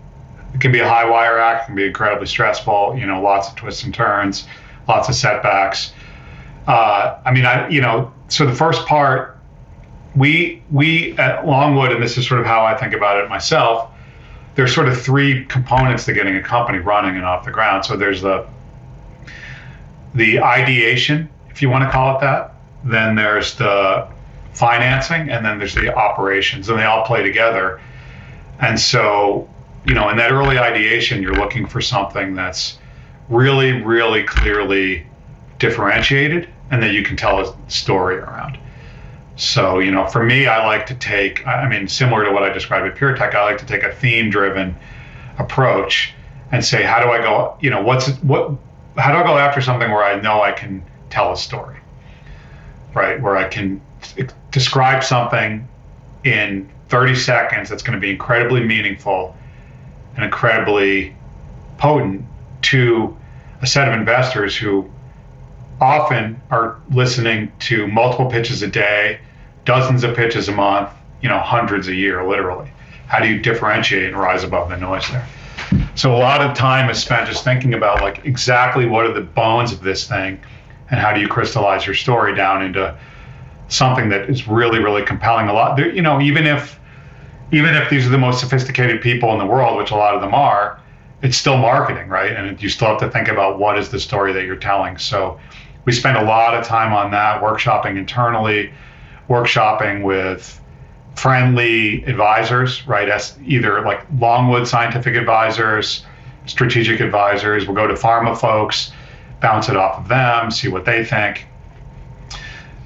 [0.54, 3.56] it can be a high wire act can be incredibly stressful you know lots of
[3.56, 4.46] twists and turns
[4.88, 5.92] lots of setbacks.
[6.66, 9.38] Uh, i mean i you know so the first part
[10.16, 13.89] we we at longwood and this is sort of how i think about it myself
[14.60, 17.82] there's sort of three components to getting a company running and off the ground.
[17.82, 18.46] So there's the
[20.14, 22.56] the ideation, if you want to call it that.
[22.84, 24.06] Then there's the
[24.52, 27.80] financing, and then there's the operations, and they all play together.
[28.58, 29.48] And so,
[29.86, 32.78] you know, in that early ideation, you're looking for something that's
[33.30, 35.06] really, really clearly
[35.58, 38.58] differentiated, and that you can tell a story around.
[39.40, 42.50] So, you know, for me, I like to take, I mean, similar to what I
[42.50, 44.76] described at PureTech, I like to take a theme driven
[45.38, 46.12] approach
[46.52, 48.52] and say, how do I go, you know, what's, what,
[48.98, 51.78] how do I go after something where I know I can tell a story,
[52.92, 53.18] right?
[53.18, 53.80] Where I can
[54.50, 55.66] describe something
[56.22, 59.34] in 30 seconds that's going to be incredibly meaningful
[60.16, 61.16] and incredibly
[61.78, 62.26] potent
[62.62, 63.16] to
[63.62, 64.90] a set of investors who
[65.80, 69.18] often are listening to multiple pitches a day
[69.70, 70.90] dozens of pitches a month,
[71.22, 72.68] you know, hundreds a year, literally.
[73.06, 75.24] How do you differentiate and rise above the noise there?
[75.94, 79.20] So a lot of time is spent just thinking about like exactly what are the
[79.20, 80.40] bones of this thing
[80.90, 82.98] and how do you crystallize your story down into
[83.68, 85.46] something that is really, really compelling.
[85.46, 86.80] A lot, you know, even if
[87.52, 90.20] even if these are the most sophisticated people in the world, which a lot of
[90.20, 90.80] them are,
[91.22, 92.32] it's still marketing, right?
[92.32, 94.98] And you still have to think about what is the story that you're telling.
[94.98, 95.38] So
[95.84, 98.72] we spend a lot of time on that, workshopping internally,
[99.30, 100.60] workshopping with
[101.14, 103.08] friendly advisors, right?
[103.08, 106.04] As either like Longwood scientific advisors,
[106.46, 107.66] strategic advisors.
[107.66, 108.92] We'll go to pharma folks,
[109.40, 111.46] bounce it off of them, see what they think.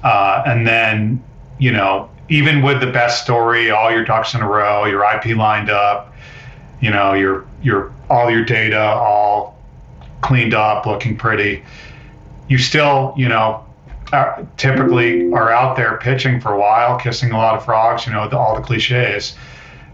[0.03, 1.23] Uh, and then,
[1.57, 5.35] you know, even with the best story, all your ducks in a row, your IP
[5.35, 6.13] lined up,
[6.79, 9.59] you know, your your all your data all
[10.21, 11.63] cleaned up, looking pretty,
[12.47, 13.64] you still, you know,
[14.11, 18.13] uh, typically are out there pitching for a while, kissing a lot of frogs, you
[18.13, 19.35] know, the, all the cliches,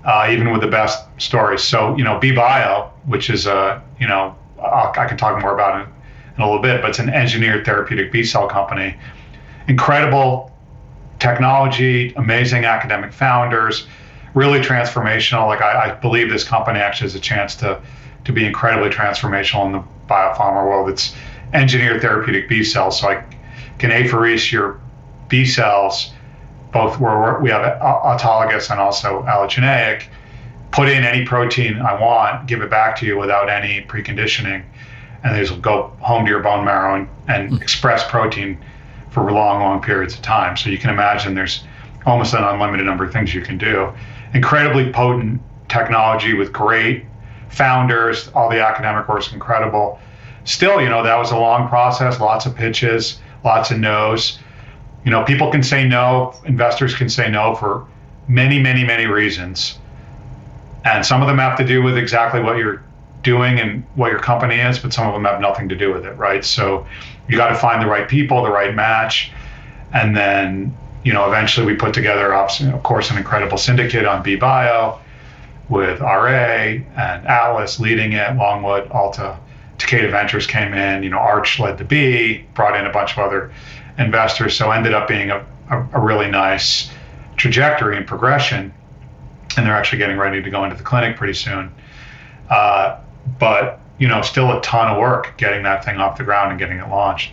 [0.05, 1.63] uh, even with the best stories.
[1.63, 5.53] So, you know, Be Bio, which is a, you know, I'll, i can talk more
[5.53, 5.89] about it
[6.35, 8.95] in a little bit, but it's an engineered therapeutic B cell company.
[9.67, 10.51] Incredible
[11.19, 13.87] technology, amazing academic founders,
[14.33, 15.47] really transformational.
[15.47, 17.81] Like I, I believe this company actually has a chance to
[18.23, 20.89] to be incredibly transformational in the biopharma world.
[20.89, 21.15] It's
[21.53, 23.23] engineered therapeutic B cells, so I
[23.81, 24.79] can apheresis your
[25.27, 26.11] B cells,
[26.71, 30.03] both where we have autologous and also allogeneic,
[30.71, 34.63] put in any protein I want, give it back to you without any preconditioning,
[35.23, 37.61] and these will go home to your bone marrow and, and mm.
[37.61, 38.63] express protein
[39.09, 40.55] for long, long periods of time.
[40.55, 41.63] So you can imagine there's
[42.05, 43.91] almost an unlimited number of things you can do.
[44.35, 47.05] Incredibly potent technology with great
[47.49, 48.29] founders.
[48.29, 49.99] All the academic work's incredible.
[50.43, 54.39] Still, you know, that was a long process, lots of pitches lots of no's.
[55.03, 57.87] You know, people can say no, investors can say no for
[58.27, 59.79] many, many, many reasons.
[60.85, 62.83] And some of them have to do with exactly what you're
[63.23, 66.05] doing and what your company is, but some of them have nothing to do with
[66.05, 66.43] it, right?
[66.43, 66.87] So
[67.27, 69.31] you got to find the right people, the right match.
[69.93, 74.35] And then, you know, eventually we put together, of course, an incredible syndicate on Be
[74.35, 74.99] Bio
[75.69, 79.37] with RA and Atlas leading it, Longwood, Alta
[79.81, 83.19] Takeda Ventures came in, you know, Arch led the B, brought in a bunch of
[83.19, 83.51] other
[83.97, 86.89] investors, so ended up being a, a, a really nice
[87.37, 88.73] trajectory and progression.
[89.57, 91.71] And they're actually getting ready to go into the clinic pretty soon.
[92.49, 92.99] Uh,
[93.39, 96.59] but you know, still a ton of work getting that thing off the ground and
[96.59, 97.31] getting it launched.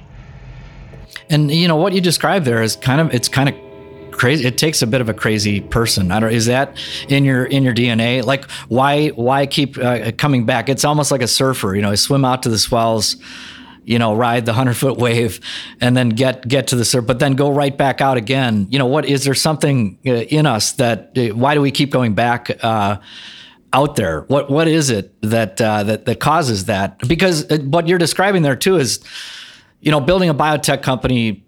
[1.30, 3.55] And you know what you described there is kind of it's kind of
[4.19, 6.12] crazy it takes a bit of a crazy person.
[6.12, 6.77] I don't is that
[7.09, 10.69] in your in your dna like why why keep uh, coming back?
[10.69, 13.16] It's almost like a surfer you know swim out to the swells
[13.85, 15.41] you know ride the 100 foot wave
[15.81, 18.66] and then get get to the surf but then go right back out again.
[18.71, 21.91] You know what is there something uh, in us that uh, why do we keep
[21.91, 22.99] going back uh,
[23.73, 24.23] out there?
[24.23, 26.99] What what is it that uh, that that causes that?
[27.09, 29.01] Because uh, what you're describing there too is
[29.81, 31.45] you know building a biotech company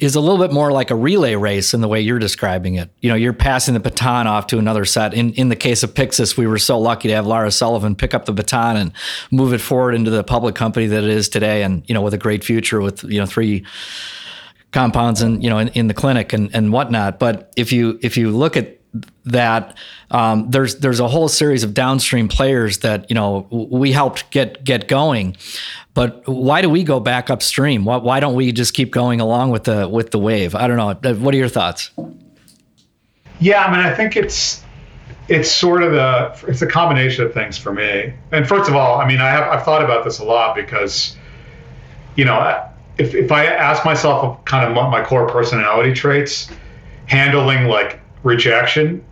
[0.00, 2.90] is a little bit more like a relay race in the way you're describing it.
[3.00, 5.14] You know, you're passing the baton off to another set.
[5.14, 8.14] In in the case of Pyxis, we were so lucky to have Lara Sullivan pick
[8.14, 8.92] up the baton and
[9.32, 12.14] move it forward into the public company that it is today, and you know, with
[12.14, 13.64] a great future with you know three
[14.70, 17.18] compounds and you know in, in the clinic and and whatnot.
[17.18, 18.77] But if you if you look at
[19.24, 19.76] that
[20.10, 24.64] um, there's there's a whole series of downstream players that you know we helped get
[24.64, 25.36] get going,
[25.94, 27.84] but why do we go back upstream?
[27.84, 30.54] Why, why don't we just keep going along with the with the wave?
[30.54, 30.90] I don't know.
[30.90, 31.90] Uh, what are your thoughts?
[33.40, 34.62] Yeah, I mean, I think it's
[35.28, 38.14] it's sort of the it's a combination of things for me.
[38.32, 41.16] And first of all, I mean, I have I've thought about this a lot because,
[42.16, 42.64] you know,
[42.96, 46.50] if if I ask myself kind of my core personality traits,
[47.06, 49.04] handling like rejection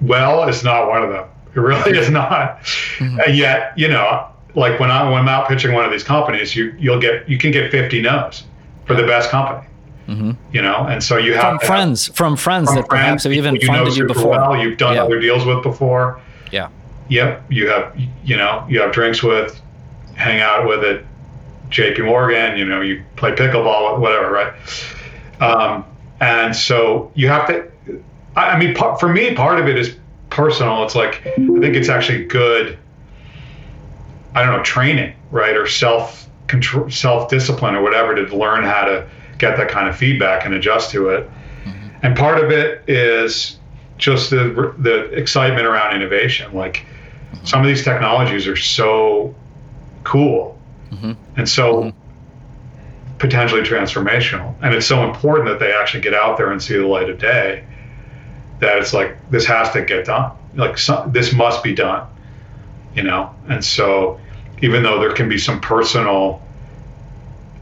[0.00, 1.28] well is not one of them.
[1.54, 2.60] It really is not.
[2.98, 3.20] Mm-hmm.
[3.26, 6.54] And yet, you know, like when I when I'm out pitching one of these companies,
[6.54, 8.44] you you'll get you can get 50 no's
[8.86, 9.66] for the best company.
[10.08, 10.32] Mm-hmm.
[10.52, 13.24] You know, and so you have from friends have, from friends from that friends, perhaps
[13.24, 14.30] have even you funded you before.
[14.30, 15.04] Well, you've done yeah.
[15.04, 16.20] other deals with before.
[16.50, 16.68] Yeah.
[17.08, 17.44] Yep.
[17.50, 19.60] You have you know you have drinks with,
[20.14, 21.04] hang out with at
[21.70, 22.02] J.P.
[22.02, 22.56] Morgan.
[22.58, 24.52] You know you play pickleball, whatever, right?
[25.40, 25.84] Um,
[26.20, 27.71] and so you have to
[28.36, 29.96] I, mean, for me, part of it is
[30.30, 30.84] personal.
[30.84, 32.78] It's like I think it's actually good.
[34.34, 38.84] I don't know training, right, or self control, self discipline, or whatever to learn how
[38.86, 39.08] to
[39.38, 41.28] get that kind of feedback and adjust to it.
[41.64, 41.88] Mm-hmm.
[42.02, 43.58] And part of it is
[43.98, 46.54] just the the excitement around innovation.
[46.54, 46.86] Like
[47.32, 47.44] mm-hmm.
[47.44, 49.34] some of these technologies are so
[50.04, 50.58] cool,
[50.90, 51.12] mm-hmm.
[51.36, 53.18] and so mm-hmm.
[53.18, 56.86] potentially transformational, and it's so important that they actually get out there and see the
[56.86, 57.66] light of day
[58.62, 60.32] that it's like this has to get done.
[60.54, 62.08] Like some, this must be done,
[62.94, 63.34] you know.
[63.48, 64.18] And so,
[64.62, 66.40] even though there can be some personal,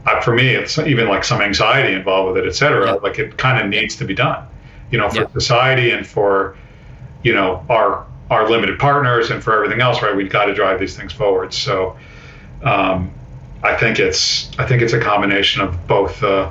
[0.05, 2.85] uh, for me, it's even like some anxiety involved with it, et cetera.
[2.85, 2.93] Yeah.
[2.93, 4.47] Like it kind of needs to be done,
[4.91, 5.33] you know, for yeah.
[5.33, 6.55] society and for,
[7.23, 10.01] you know, our our limited partners and for everything else.
[10.01, 11.53] Right, we've got to drive these things forward.
[11.53, 11.97] So.
[12.63, 13.11] Um,
[13.63, 16.49] I think it's I think it's a combination of both uh,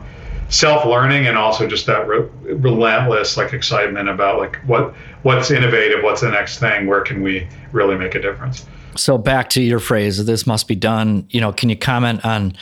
[0.50, 6.20] self-learning and also just that re- relentless like excitement about like what what's innovative what's
[6.20, 8.66] the next thing where can we really make a difference?
[8.96, 11.24] So back to your phrase this must be done.
[11.30, 12.54] You know can you comment on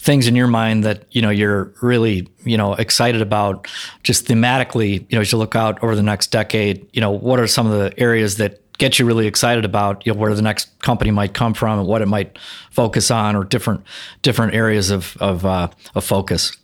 [0.00, 3.68] things in your mind that you know you're really you know excited about
[4.02, 6.88] just thematically you know as you look out over the next decade?
[6.92, 10.12] You know what are some of the areas that get you really excited about you
[10.12, 12.38] know, where the next company might come from and what it might
[12.70, 13.84] focus on or different
[14.22, 16.56] different areas of of, uh, of focus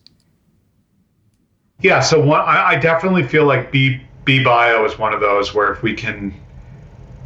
[1.82, 5.52] yeah, so one, I, I definitely feel like B Be Bio is one of those
[5.52, 6.32] where if we can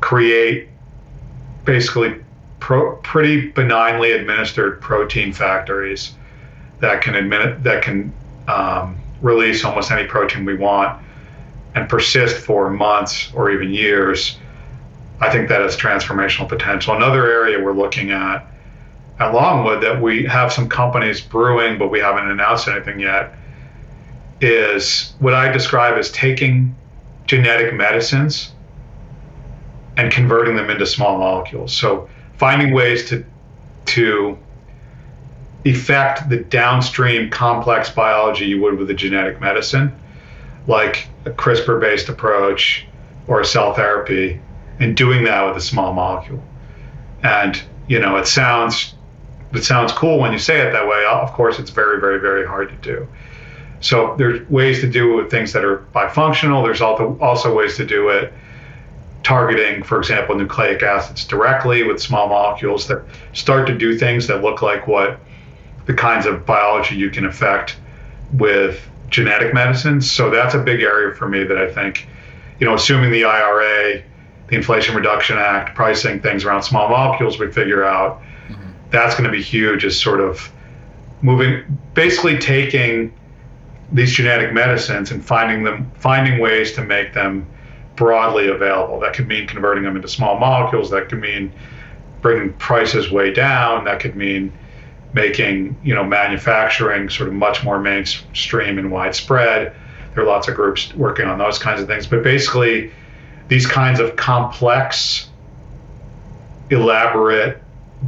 [0.00, 0.68] create
[1.64, 2.16] basically
[2.58, 6.14] pro, pretty benignly administered protein factories
[6.80, 8.12] that can admit that can
[8.48, 11.02] um, release almost any protein we want
[11.74, 14.38] and persist for months or even years,
[15.20, 16.96] I think that has transformational potential.
[16.96, 18.46] Another area we're looking at
[19.18, 23.34] at Longwood that we have some companies brewing, but we haven't announced anything yet
[24.40, 26.74] is what I describe as taking
[27.26, 28.52] genetic medicines
[29.96, 31.72] and converting them into small molecules.
[31.72, 33.24] So finding ways to
[33.86, 34.38] to
[35.64, 39.92] effect the downstream complex biology you would with a genetic medicine,
[40.66, 42.86] like a CRISPR-based approach
[43.26, 44.40] or a cell therapy,
[44.78, 46.42] and doing that with a small molecule.
[47.22, 48.94] And you know, it sounds
[49.52, 51.04] it sounds cool when you say it that way.
[51.06, 53.08] Of course, it's very, very, very hard to do.
[53.86, 56.64] So there's ways to do it with things that are bifunctional.
[56.64, 58.32] There's also also ways to do it
[59.22, 64.42] targeting, for example, nucleic acids directly with small molecules that start to do things that
[64.42, 65.20] look like what
[65.86, 67.76] the kinds of biology you can affect
[68.32, 70.10] with genetic medicines.
[70.10, 72.08] So that's a big area for me that I think,
[72.58, 74.02] you know, assuming the IRA,
[74.48, 78.68] the Inflation Reduction Act, pricing things around small molecules, we figure out mm-hmm.
[78.90, 79.84] that's going to be huge.
[79.84, 80.50] Is sort of
[81.22, 81.62] moving,
[81.94, 83.12] basically taking
[83.92, 87.46] these genetic medicines and finding them finding ways to make them
[87.94, 89.00] broadly available.
[89.00, 90.90] That could mean converting them into small molecules.
[90.90, 91.52] That could mean
[92.20, 93.84] bringing prices way down.
[93.84, 94.52] That could mean
[95.12, 99.74] making you know manufacturing sort of much more mainstream and widespread.
[100.14, 102.90] There are lots of groups working on those kinds of things, but basically,
[103.48, 105.28] these kinds of complex,
[106.70, 107.62] elaborate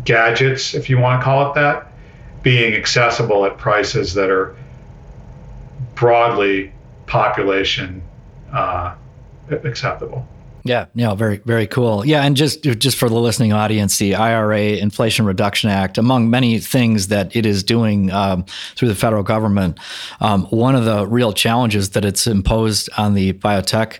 [0.04, 1.92] gadgets, if you want to call it that,
[2.42, 4.56] being accessible at prices that are
[5.98, 6.72] broadly
[7.06, 8.02] population
[8.52, 8.94] uh,
[9.50, 10.26] acceptable.
[10.64, 12.04] Yeah, yeah, very, very cool.
[12.04, 16.58] Yeah, and just just for the listening audience, the IRA, Inflation Reduction Act, among many
[16.58, 18.44] things that it is doing um,
[18.76, 19.78] through the federal government,
[20.20, 23.98] um, one of the real challenges that it's imposed on the biotech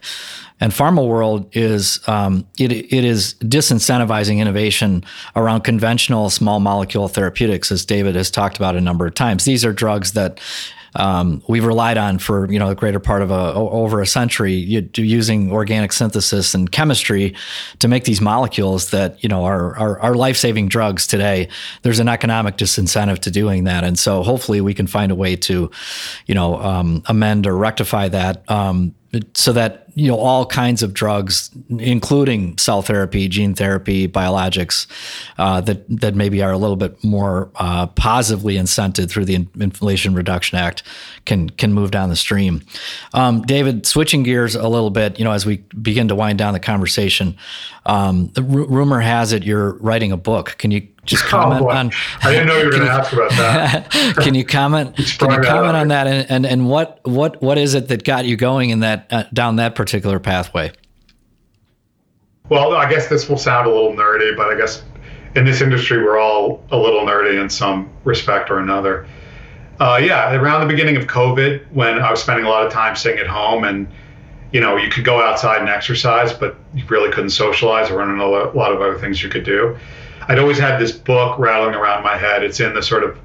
[0.60, 5.04] and pharma world is um, it, it is disincentivizing innovation
[5.36, 9.44] around conventional small molecule therapeutics, as David has talked about a number of times.
[9.44, 10.40] These are drugs that
[10.94, 14.54] um, we've relied on for you know a greater part of a over a century
[14.54, 17.34] using organic synthesis and chemistry
[17.78, 21.48] to make these molecules that you know are are, are life saving drugs today.
[21.82, 25.36] There's an economic disincentive to doing that, and so hopefully we can find a way
[25.36, 25.70] to
[26.26, 28.94] you know um, amend or rectify that um,
[29.34, 34.86] so that you know all kinds of drugs, including cell therapy, gene therapy, biologics,
[35.38, 40.14] uh, that that maybe are a little bit more uh, positively incented through the Inflation
[40.14, 40.84] Reduction Act,
[41.28, 42.62] can can move down the stream.
[43.14, 46.54] Um, David, switching gears a little bit, you know, as we begin to wind down
[46.54, 47.36] the conversation,
[47.86, 50.56] um, the r- rumor has it you're writing a book.
[50.58, 51.92] Can you just oh, comment oh, on.
[52.22, 53.90] I didn't know you were going to ask about that.
[54.18, 54.96] can you comment?
[54.96, 56.08] can you comment on that?
[56.08, 59.24] And, and and what what what is it that got you going in that uh,
[59.32, 60.72] down that particular pathway?
[62.48, 64.82] Well, I guess this will sound a little nerdy, but I guess
[65.36, 69.06] in this industry we're all a little nerdy in some respect or another.
[69.80, 72.96] Uh, yeah, around the beginning of COVID, when I was spending a lot of time
[72.96, 73.88] sitting at home and
[74.52, 77.88] you know, you could go outside and exercise, but you really couldn't socialize.
[77.88, 79.76] There weren't a lot of other things you could do.
[80.26, 82.42] I'd always had this book rattling around my head.
[82.42, 83.18] It's in the sort of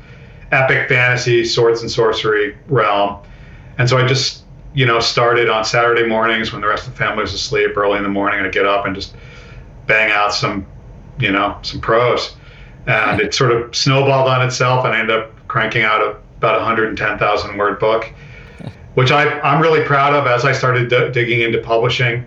[0.51, 3.23] epic fantasy, swords and sorcery realm.
[3.77, 4.43] And so I just,
[4.73, 7.97] you know, started on Saturday mornings when the rest of the family was asleep early
[7.97, 8.41] in the morning.
[8.41, 9.15] I'd get up and just
[9.87, 10.65] bang out some,
[11.19, 12.35] you know, some prose.
[12.85, 16.59] And it sort of snowballed on itself and I ended up cranking out a, about
[16.59, 18.11] 110,000 word book,
[18.95, 22.25] which I, I'm really proud of as I started d- digging into publishing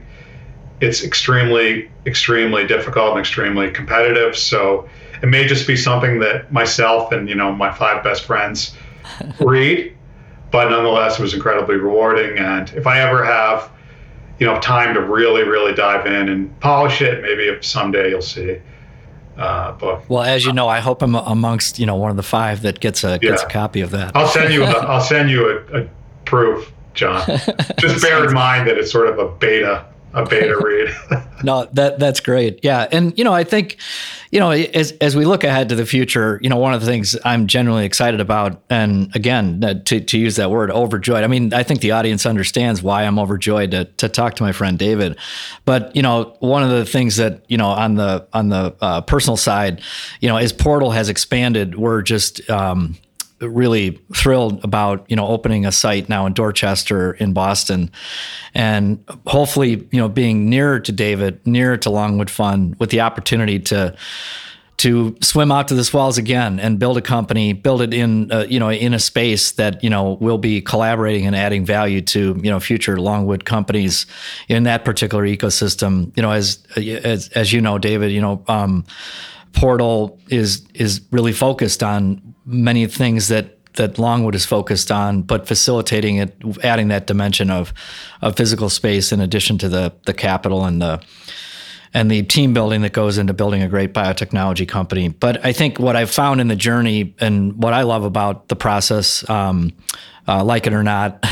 [0.80, 4.36] it's extremely, extremely difficult and extremely competitive.
[4.36, 4.88] So
[5.22, 8.76] it may just be something that myself and you know my five best friends
[9.40, 9.96] read,
[10.50, 12.38] but nonetheless, it was incredibly rewarding.
[12.38, 13.70] And if I ever have
[14.38, 18.60] you know time to really, really dive in and polish it, maybe someday you'll see.
[19.36, 20.02] Uh, book.
[20.08, 22.80] Well, as you know, I hope I'm amongst you know one of the five that
[22.80, 23.48] gets a gets yeah.
[23.48, 24.16] a copy of that.
[24.16, 25.88] I'll send you a, I'll send you a, a
[26.24, 27.22] proof, John.
[27.78, 29.84] Just bear in mind that it's sort of a beta
[30.16, 30.56] a beta
[31.10, 31.24] read.
[31.44, 32.60] no, that that's great.
[32.62, 33.76] Yeah, and you know, I think,
[34.30, 36.86] you know, as as we look ahead to the future, you know, one of the
[36.86, 41.22] things I'm genuinely excited about, and again, to to use that word, overjoyed.
[41.22, 44.52] I mean, I think the audience understands why I'm overjoyed to to talk to my
[44.52, 45.18] friend David.
[45.66, 49.02] But you know, one of the things that you know on the on the uh,
[49.02, 49.82] personal side,
[50.20, 52.96] you know, as Portal has expanded, we're just um,
[53.40, 57.90] really thrilled about you know opening a site now in Dorchester in Boston,
[58.54, 63.58] and hopefully you know being nearer to David, nearer to Longwood Fund, with the opportunity
[63.60, 63.96] to
[64.78, 68.46] to swim out to the swells again and build a company, build it in uh,
[68.48, 72.38] you know in a space that you know will be collaborating and adding value to
[72.42, 74.06] you know future Longwood companies
[74.48, 76.14] in that particular ecosystem.
[76.16, 78.42] You know, as as as you know, David, you know.
[78.48, 78.84] Um,
[79.52, 85.46] Portal is is really focused on many things that that Longwood is focused on, but
[85.46, 86.34] facilitating it,
[86.64, 87.74] adding that dimension of
[88.22, 91.02] of physical space in addition to the the capital and the
[91.96, 95.08] and the team building that goes into building a great biotechnology company.
[95.08, 98.56] But I think what I've found in the journey and what I love about the
[98.56, 99.72] process um,
[100.28, 101.24] uh, like it or not,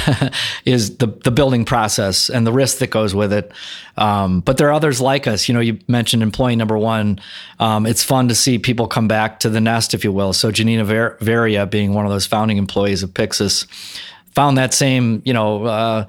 [0.64, 3.52] is the the building process and the risk that goes with it.
[3.96, 5.48] Um, but there are others like us.
[5.48, 7.20] You know, you mentioned employee number one.
[7.58, 10.32] Um, it's fun to see people come back to the nest, if you will.
[10.32, 13.66] So Janina Ver- Varia, being one of those founding employees of Pyxis,
[14.34, 16.06] found that same you know uh,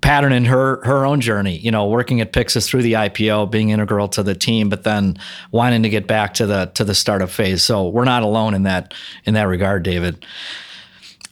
[0.00, 1.58] pattern in her her own journey.
[1.58, 5.18] You know, working at Pyxis through the IPO, being integral to the team, but then
[5.50, 7.62] wanting to get back to the to the startup phase.
[7.62, 10.24] So we're not alone in that in that regard, David.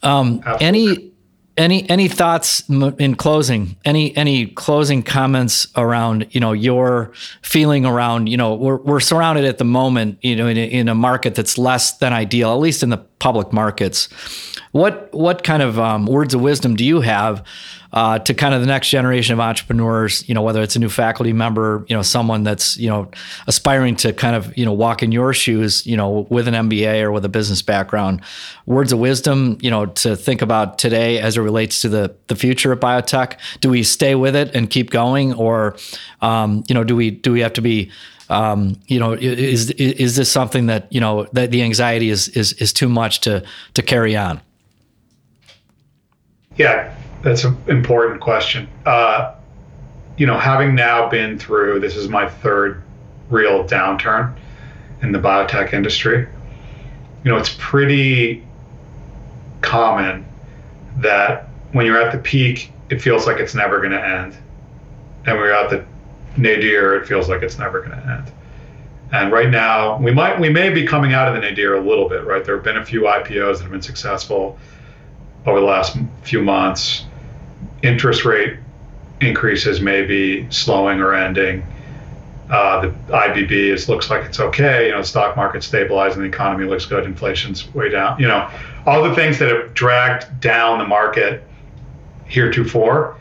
[0.03, 1.13] Um, any
[1.57, 3.77] any any thoughts in closing?
[3.85, 9.45] Any any closing comments around you know your feeling around you know we're we're surrounded
[9.45, 12.59] at the moment you know in a, in a market that's less than ideal at
[12.59, 14.09] least in the public markets.
[14.75, 17.45] What what kind of um, words of wisdom do you have
[17.93, 20.89] uh, to kind of the next generation of entrepreneurs, you know, whether it's a new
[20.89, 23.09] faculty member, you know, someone that's, you know,
[23.47, 27.03] aspiring to kind of, you know, walk in your shoes, you know, with an MBA
[27.03, 28.21] or with a business background,
[28.67, 32.35] words of wisdom, you know, to think about today as it relates to the, the
[32.35, 33.39] future of biotech?
[33.61, 35.77] Do we stay with it and keep going or,
[36.21, 37.93] um, you know, do we, do we have to be,
[38.29, 42.55] um, you know, is, is this something that, you know, that the anxiety is, is,
[42.55, 43.45] is too much to,
[43.75, 44.41] to carry on?
[46.57, 48.69] Yeah, that's an important question.
[48.87, 49.35] Uh,
[50.17, 52.83] you know, having now been through this is my third
[53.31, 54.35] real downturn
[55.03, 56.29] in the biotech industry.
[57.25, 58.47] You know, it's pretty
[59.63, 60.27] common
[60.99, 64.37] that when you're at the peak, it feels like it's never going to end,
[65.27, 65.85] and you're at the
[66.37, 68.33] nadir, it feels like it's never going to end.
[69.13, 72.09] And right now, we might we may be coming out of the nadir a little
[72.09, 72.25] bit.
[72.25, 74.59] Right, there have been a few IPOs that have been successful
[75.47, 77.05] over the last few months
[77.85, 78.57] interest rate
[79.21, 81.65] increases may be slowing or ending.
[82.51, 84.87] Uh, the IBB is looks like it's okay.
[84.87, 88.21] You know, the stock market stabilizing, the economy looks good, inflation's way down.
[88.21, 88.51] You know,
[88.87, 91.43] all the things that have dragged down the market
[92.27, 93.17] heretofore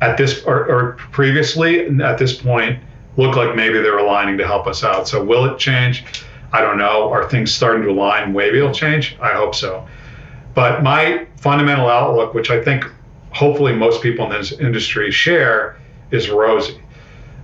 [0.00, 2.82] at this or, or previously at this point
[3.16, 5.06] look like maybe they're aligning to help us out.
[5.06, 6.04] So will it change?
[6.52, 7.10] I don't know.
[7.10, 8.32] Are things starting to align?
[8.32, 9.16] Maybe it'll change.
[9.20, 9.86] I hope so.
[10.54, 12.84] But my fundamental outlook, which I think
[13.30, 15.76] hopefully most people in this industry share
[16.10, 16.80] is rosy.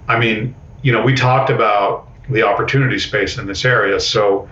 [0.09, 3.99] I mean, you know, we talked about the opportunity space in this area.
[3.99, 4.49] So,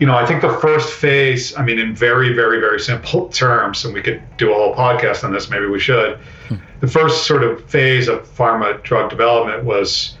[0.00, 3.84] you know, I think the first phase, I mean, in very, very, very simple terms,
[3.84, 6.18] and we could do a whole podcast on this, maybe we should.
[6.48, 6.56] Hmm.
[6.80, 10.16] The first sort of phase of pharma drug development was,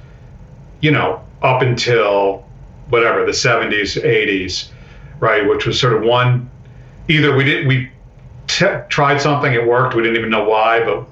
[0.80, 2.46] you know, up until
[2.90, 4.68] whatever, the 70s, 80s,
[5.18, 5.48] right?
[5.48, 6.50] Which was sort of one,
[7.08, 7.90] either we did, we
[8.46, 9.94] t- tried something, it worked.
[9.94, 11.06] We didn't even know why, but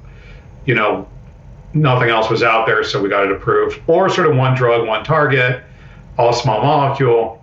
[0.67, 1.09] you know,
[1.73, 3.81] nothing else was out there, so we got it approved.
[3.87, 5.63] Or sort of one drug, one target,
[6.19, 7.43] all small molecule.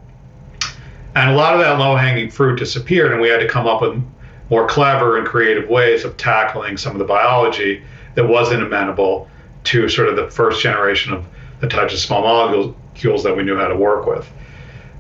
[1.16, 3.82] And a lot of that low hanging fruit disappeared, and we had to come up
[3.82, 4.02] with
[4.50, 7.84] more clever and creative ways of tackling some of the biology
[8.16, 9.28] that wasn't amenable
[9.66, 11.26] to sort of the first generation of
[11.60, 14.30] the types of small molecules that we knew how to work with.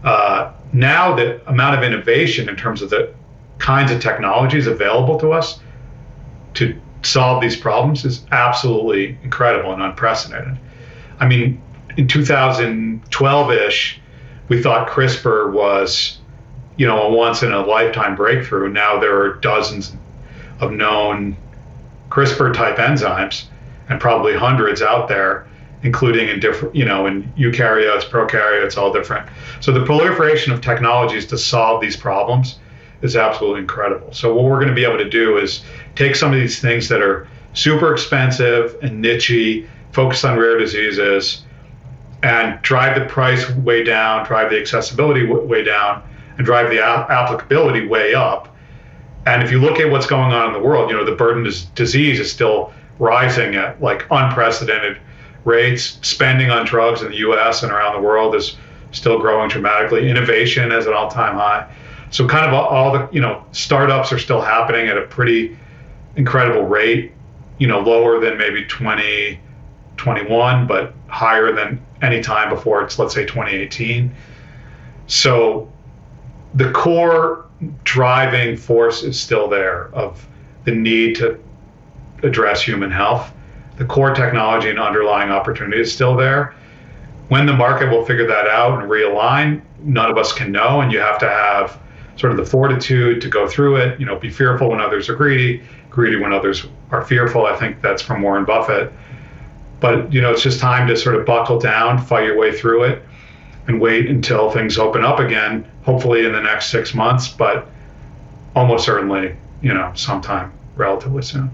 [0.03, 3.13] Uh, now, the amount of innovation in terms of the
[3.59, 5.59] kinds of technologies available to us
[6.55, 10.57] to solve these problems is absolutely incredible and unprecedented.
[11.19, 11.61] I mean,
[11.95, 13.99] in 2012 ish,
[14.49, 16.19] we thought CRISPR was,
[16.77, 18.69] you know, a once in a lifetime breakthrough.
[18.69, 19.95] Now there are dozens
[20.59, 21.37] of known
[22.09, 23.45] CRISPR type enzymes
[23.89, 25.47] and probably hundreds out there,
[25.83, 29.27] including in different, you know, in eukaryotes, prokaryotes, all different.
[29.59, 32.59] So the proliferation of technologies to solve these problems
[33.01, 34.11] is absolutely incredible.
[34.13, 35.63] So what we're going to be able to do is
[35.95, 41.43] take some of these things that are super expensive and nichey, focus on rare diseases,
[42.23, 46.03] and drive the price way down, drive the accessibility way down,
[46.37, 48.55] and drive the applicability way up.
[49.25, 51.45] And if you look at what's going on in the world, you know the burden
[51.45, 54.99] of disease is still rising at like unprecedented
[55.43, 55.99] rates.
[56.01, 57.63] Spending on drugs in the U.S.
[57.63, 58.57] and around the world is
[58.91, 60.09] still growing dramatically.
[60.09, 61.67] Innovation is at all-time high.
[62.09, 65.57] So kind of all the you know startups are still happening at a pretty
[66.15, 67.11] incredible rate.
[67.57, 73.25] You know, lower than maybe 2021, but higher than any time before it's let's say
[73.25, 74.13] 2018.
[75.07, 75.71] So
[76.53, 77.45] the core
[77.83, 80.25] driving force is still there of
[80.65, 81.39] the need to
[82.23, 83.31] address human health.
[83.77, 86.55] The core technology and underlying opportunity is still there.
[87.29, 90.91] When the market will figure that out and realign, none of us can know, and
[90.91, 91.79] you have to have
[92.17, 93.99] sort of the fortitude to go through it.
[93.99, 97.45] You know, be fearful when others are greedy, greedy when others are fearful.
[97.45, 98.91] I think that's from Warren Buffett.
[99.79, 102.83] But you know, it's just time to sort of buckle down, fight your way through
[102.85, 103.03] it,
[103.67, 105.69] and wait until things open up again.
[105.83, 107.69] Hopefully in the next six months, but
[108.55, 111.51] almost certainly, you know, sometime relatively soon.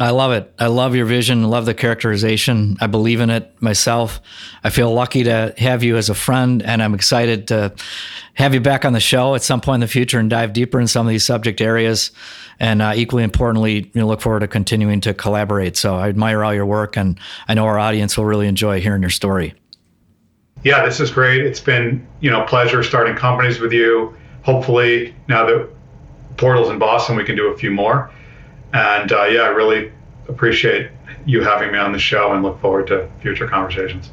[0.00, 0.52] I love it.
[0.58, 1.44] I love your vision.
[1.44, 2.76] Love the characterization.
[2.80, 4.20] I believe in it myself.
[4.64, 7.72] I feel lucky to have you as a friend, and I'm excited to
[8.34, 10.80] have you back on the show at some point in the future and dive deeper
[10.80, 12.10] in some of these subject areas.
[12.58, 15.76] And uh, equally importantly, you know, look forward to continuing to collaborate.
[15.76, 19.02] So I admire all your work, and I know our audience will really enjoy hearing
[19.02, 19.54] your story.
[20.64, 21.44] Yeah, this is great.
[21.44, 24.16] It's been you know pleasure starting companies with you.
[24.42, 25.68] Hopefully, now that
[26.36, 28.10] Portal's in Boston, we can do a few more.
[28.74, 29.92] And uh, yeah, I really
[30.28, 30.90] appreciate
[31.24, 34.10] you having me on the show and look forward to future conversations.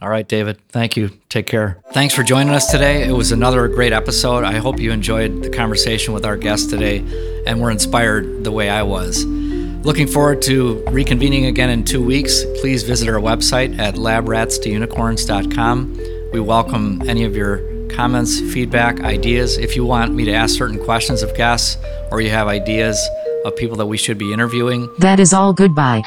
[0.00, 0.58] All right, David.
[0.68, 1.10] Thank you.
[1.28, 1.82] Take care.
[1.92, 3.06] Thanks for joining us today.
[3.06, 4.44] It was another great episode.
[4.44, 7.04] I hope you enjoyed the conversation with our guest today
[7.46, 9.26] and were inspired the way I was.
[9.26, 12.44] Looking forward to reconvening again in two weeks.
[12.60, 16.00] Please visit our website at labratstounicorns.com.
[16.32, 19.58] We welcome any of your comments, feedback, ideas.
[19.58, 21.76] If you want me to ask certain questions of guests
[22.10, 22.98] or you have ideas,
[23.44, 24.88] of people that we should be interviewing.
[24.98, 25.52] That is all.
[25.52, 26.02] Goodbye.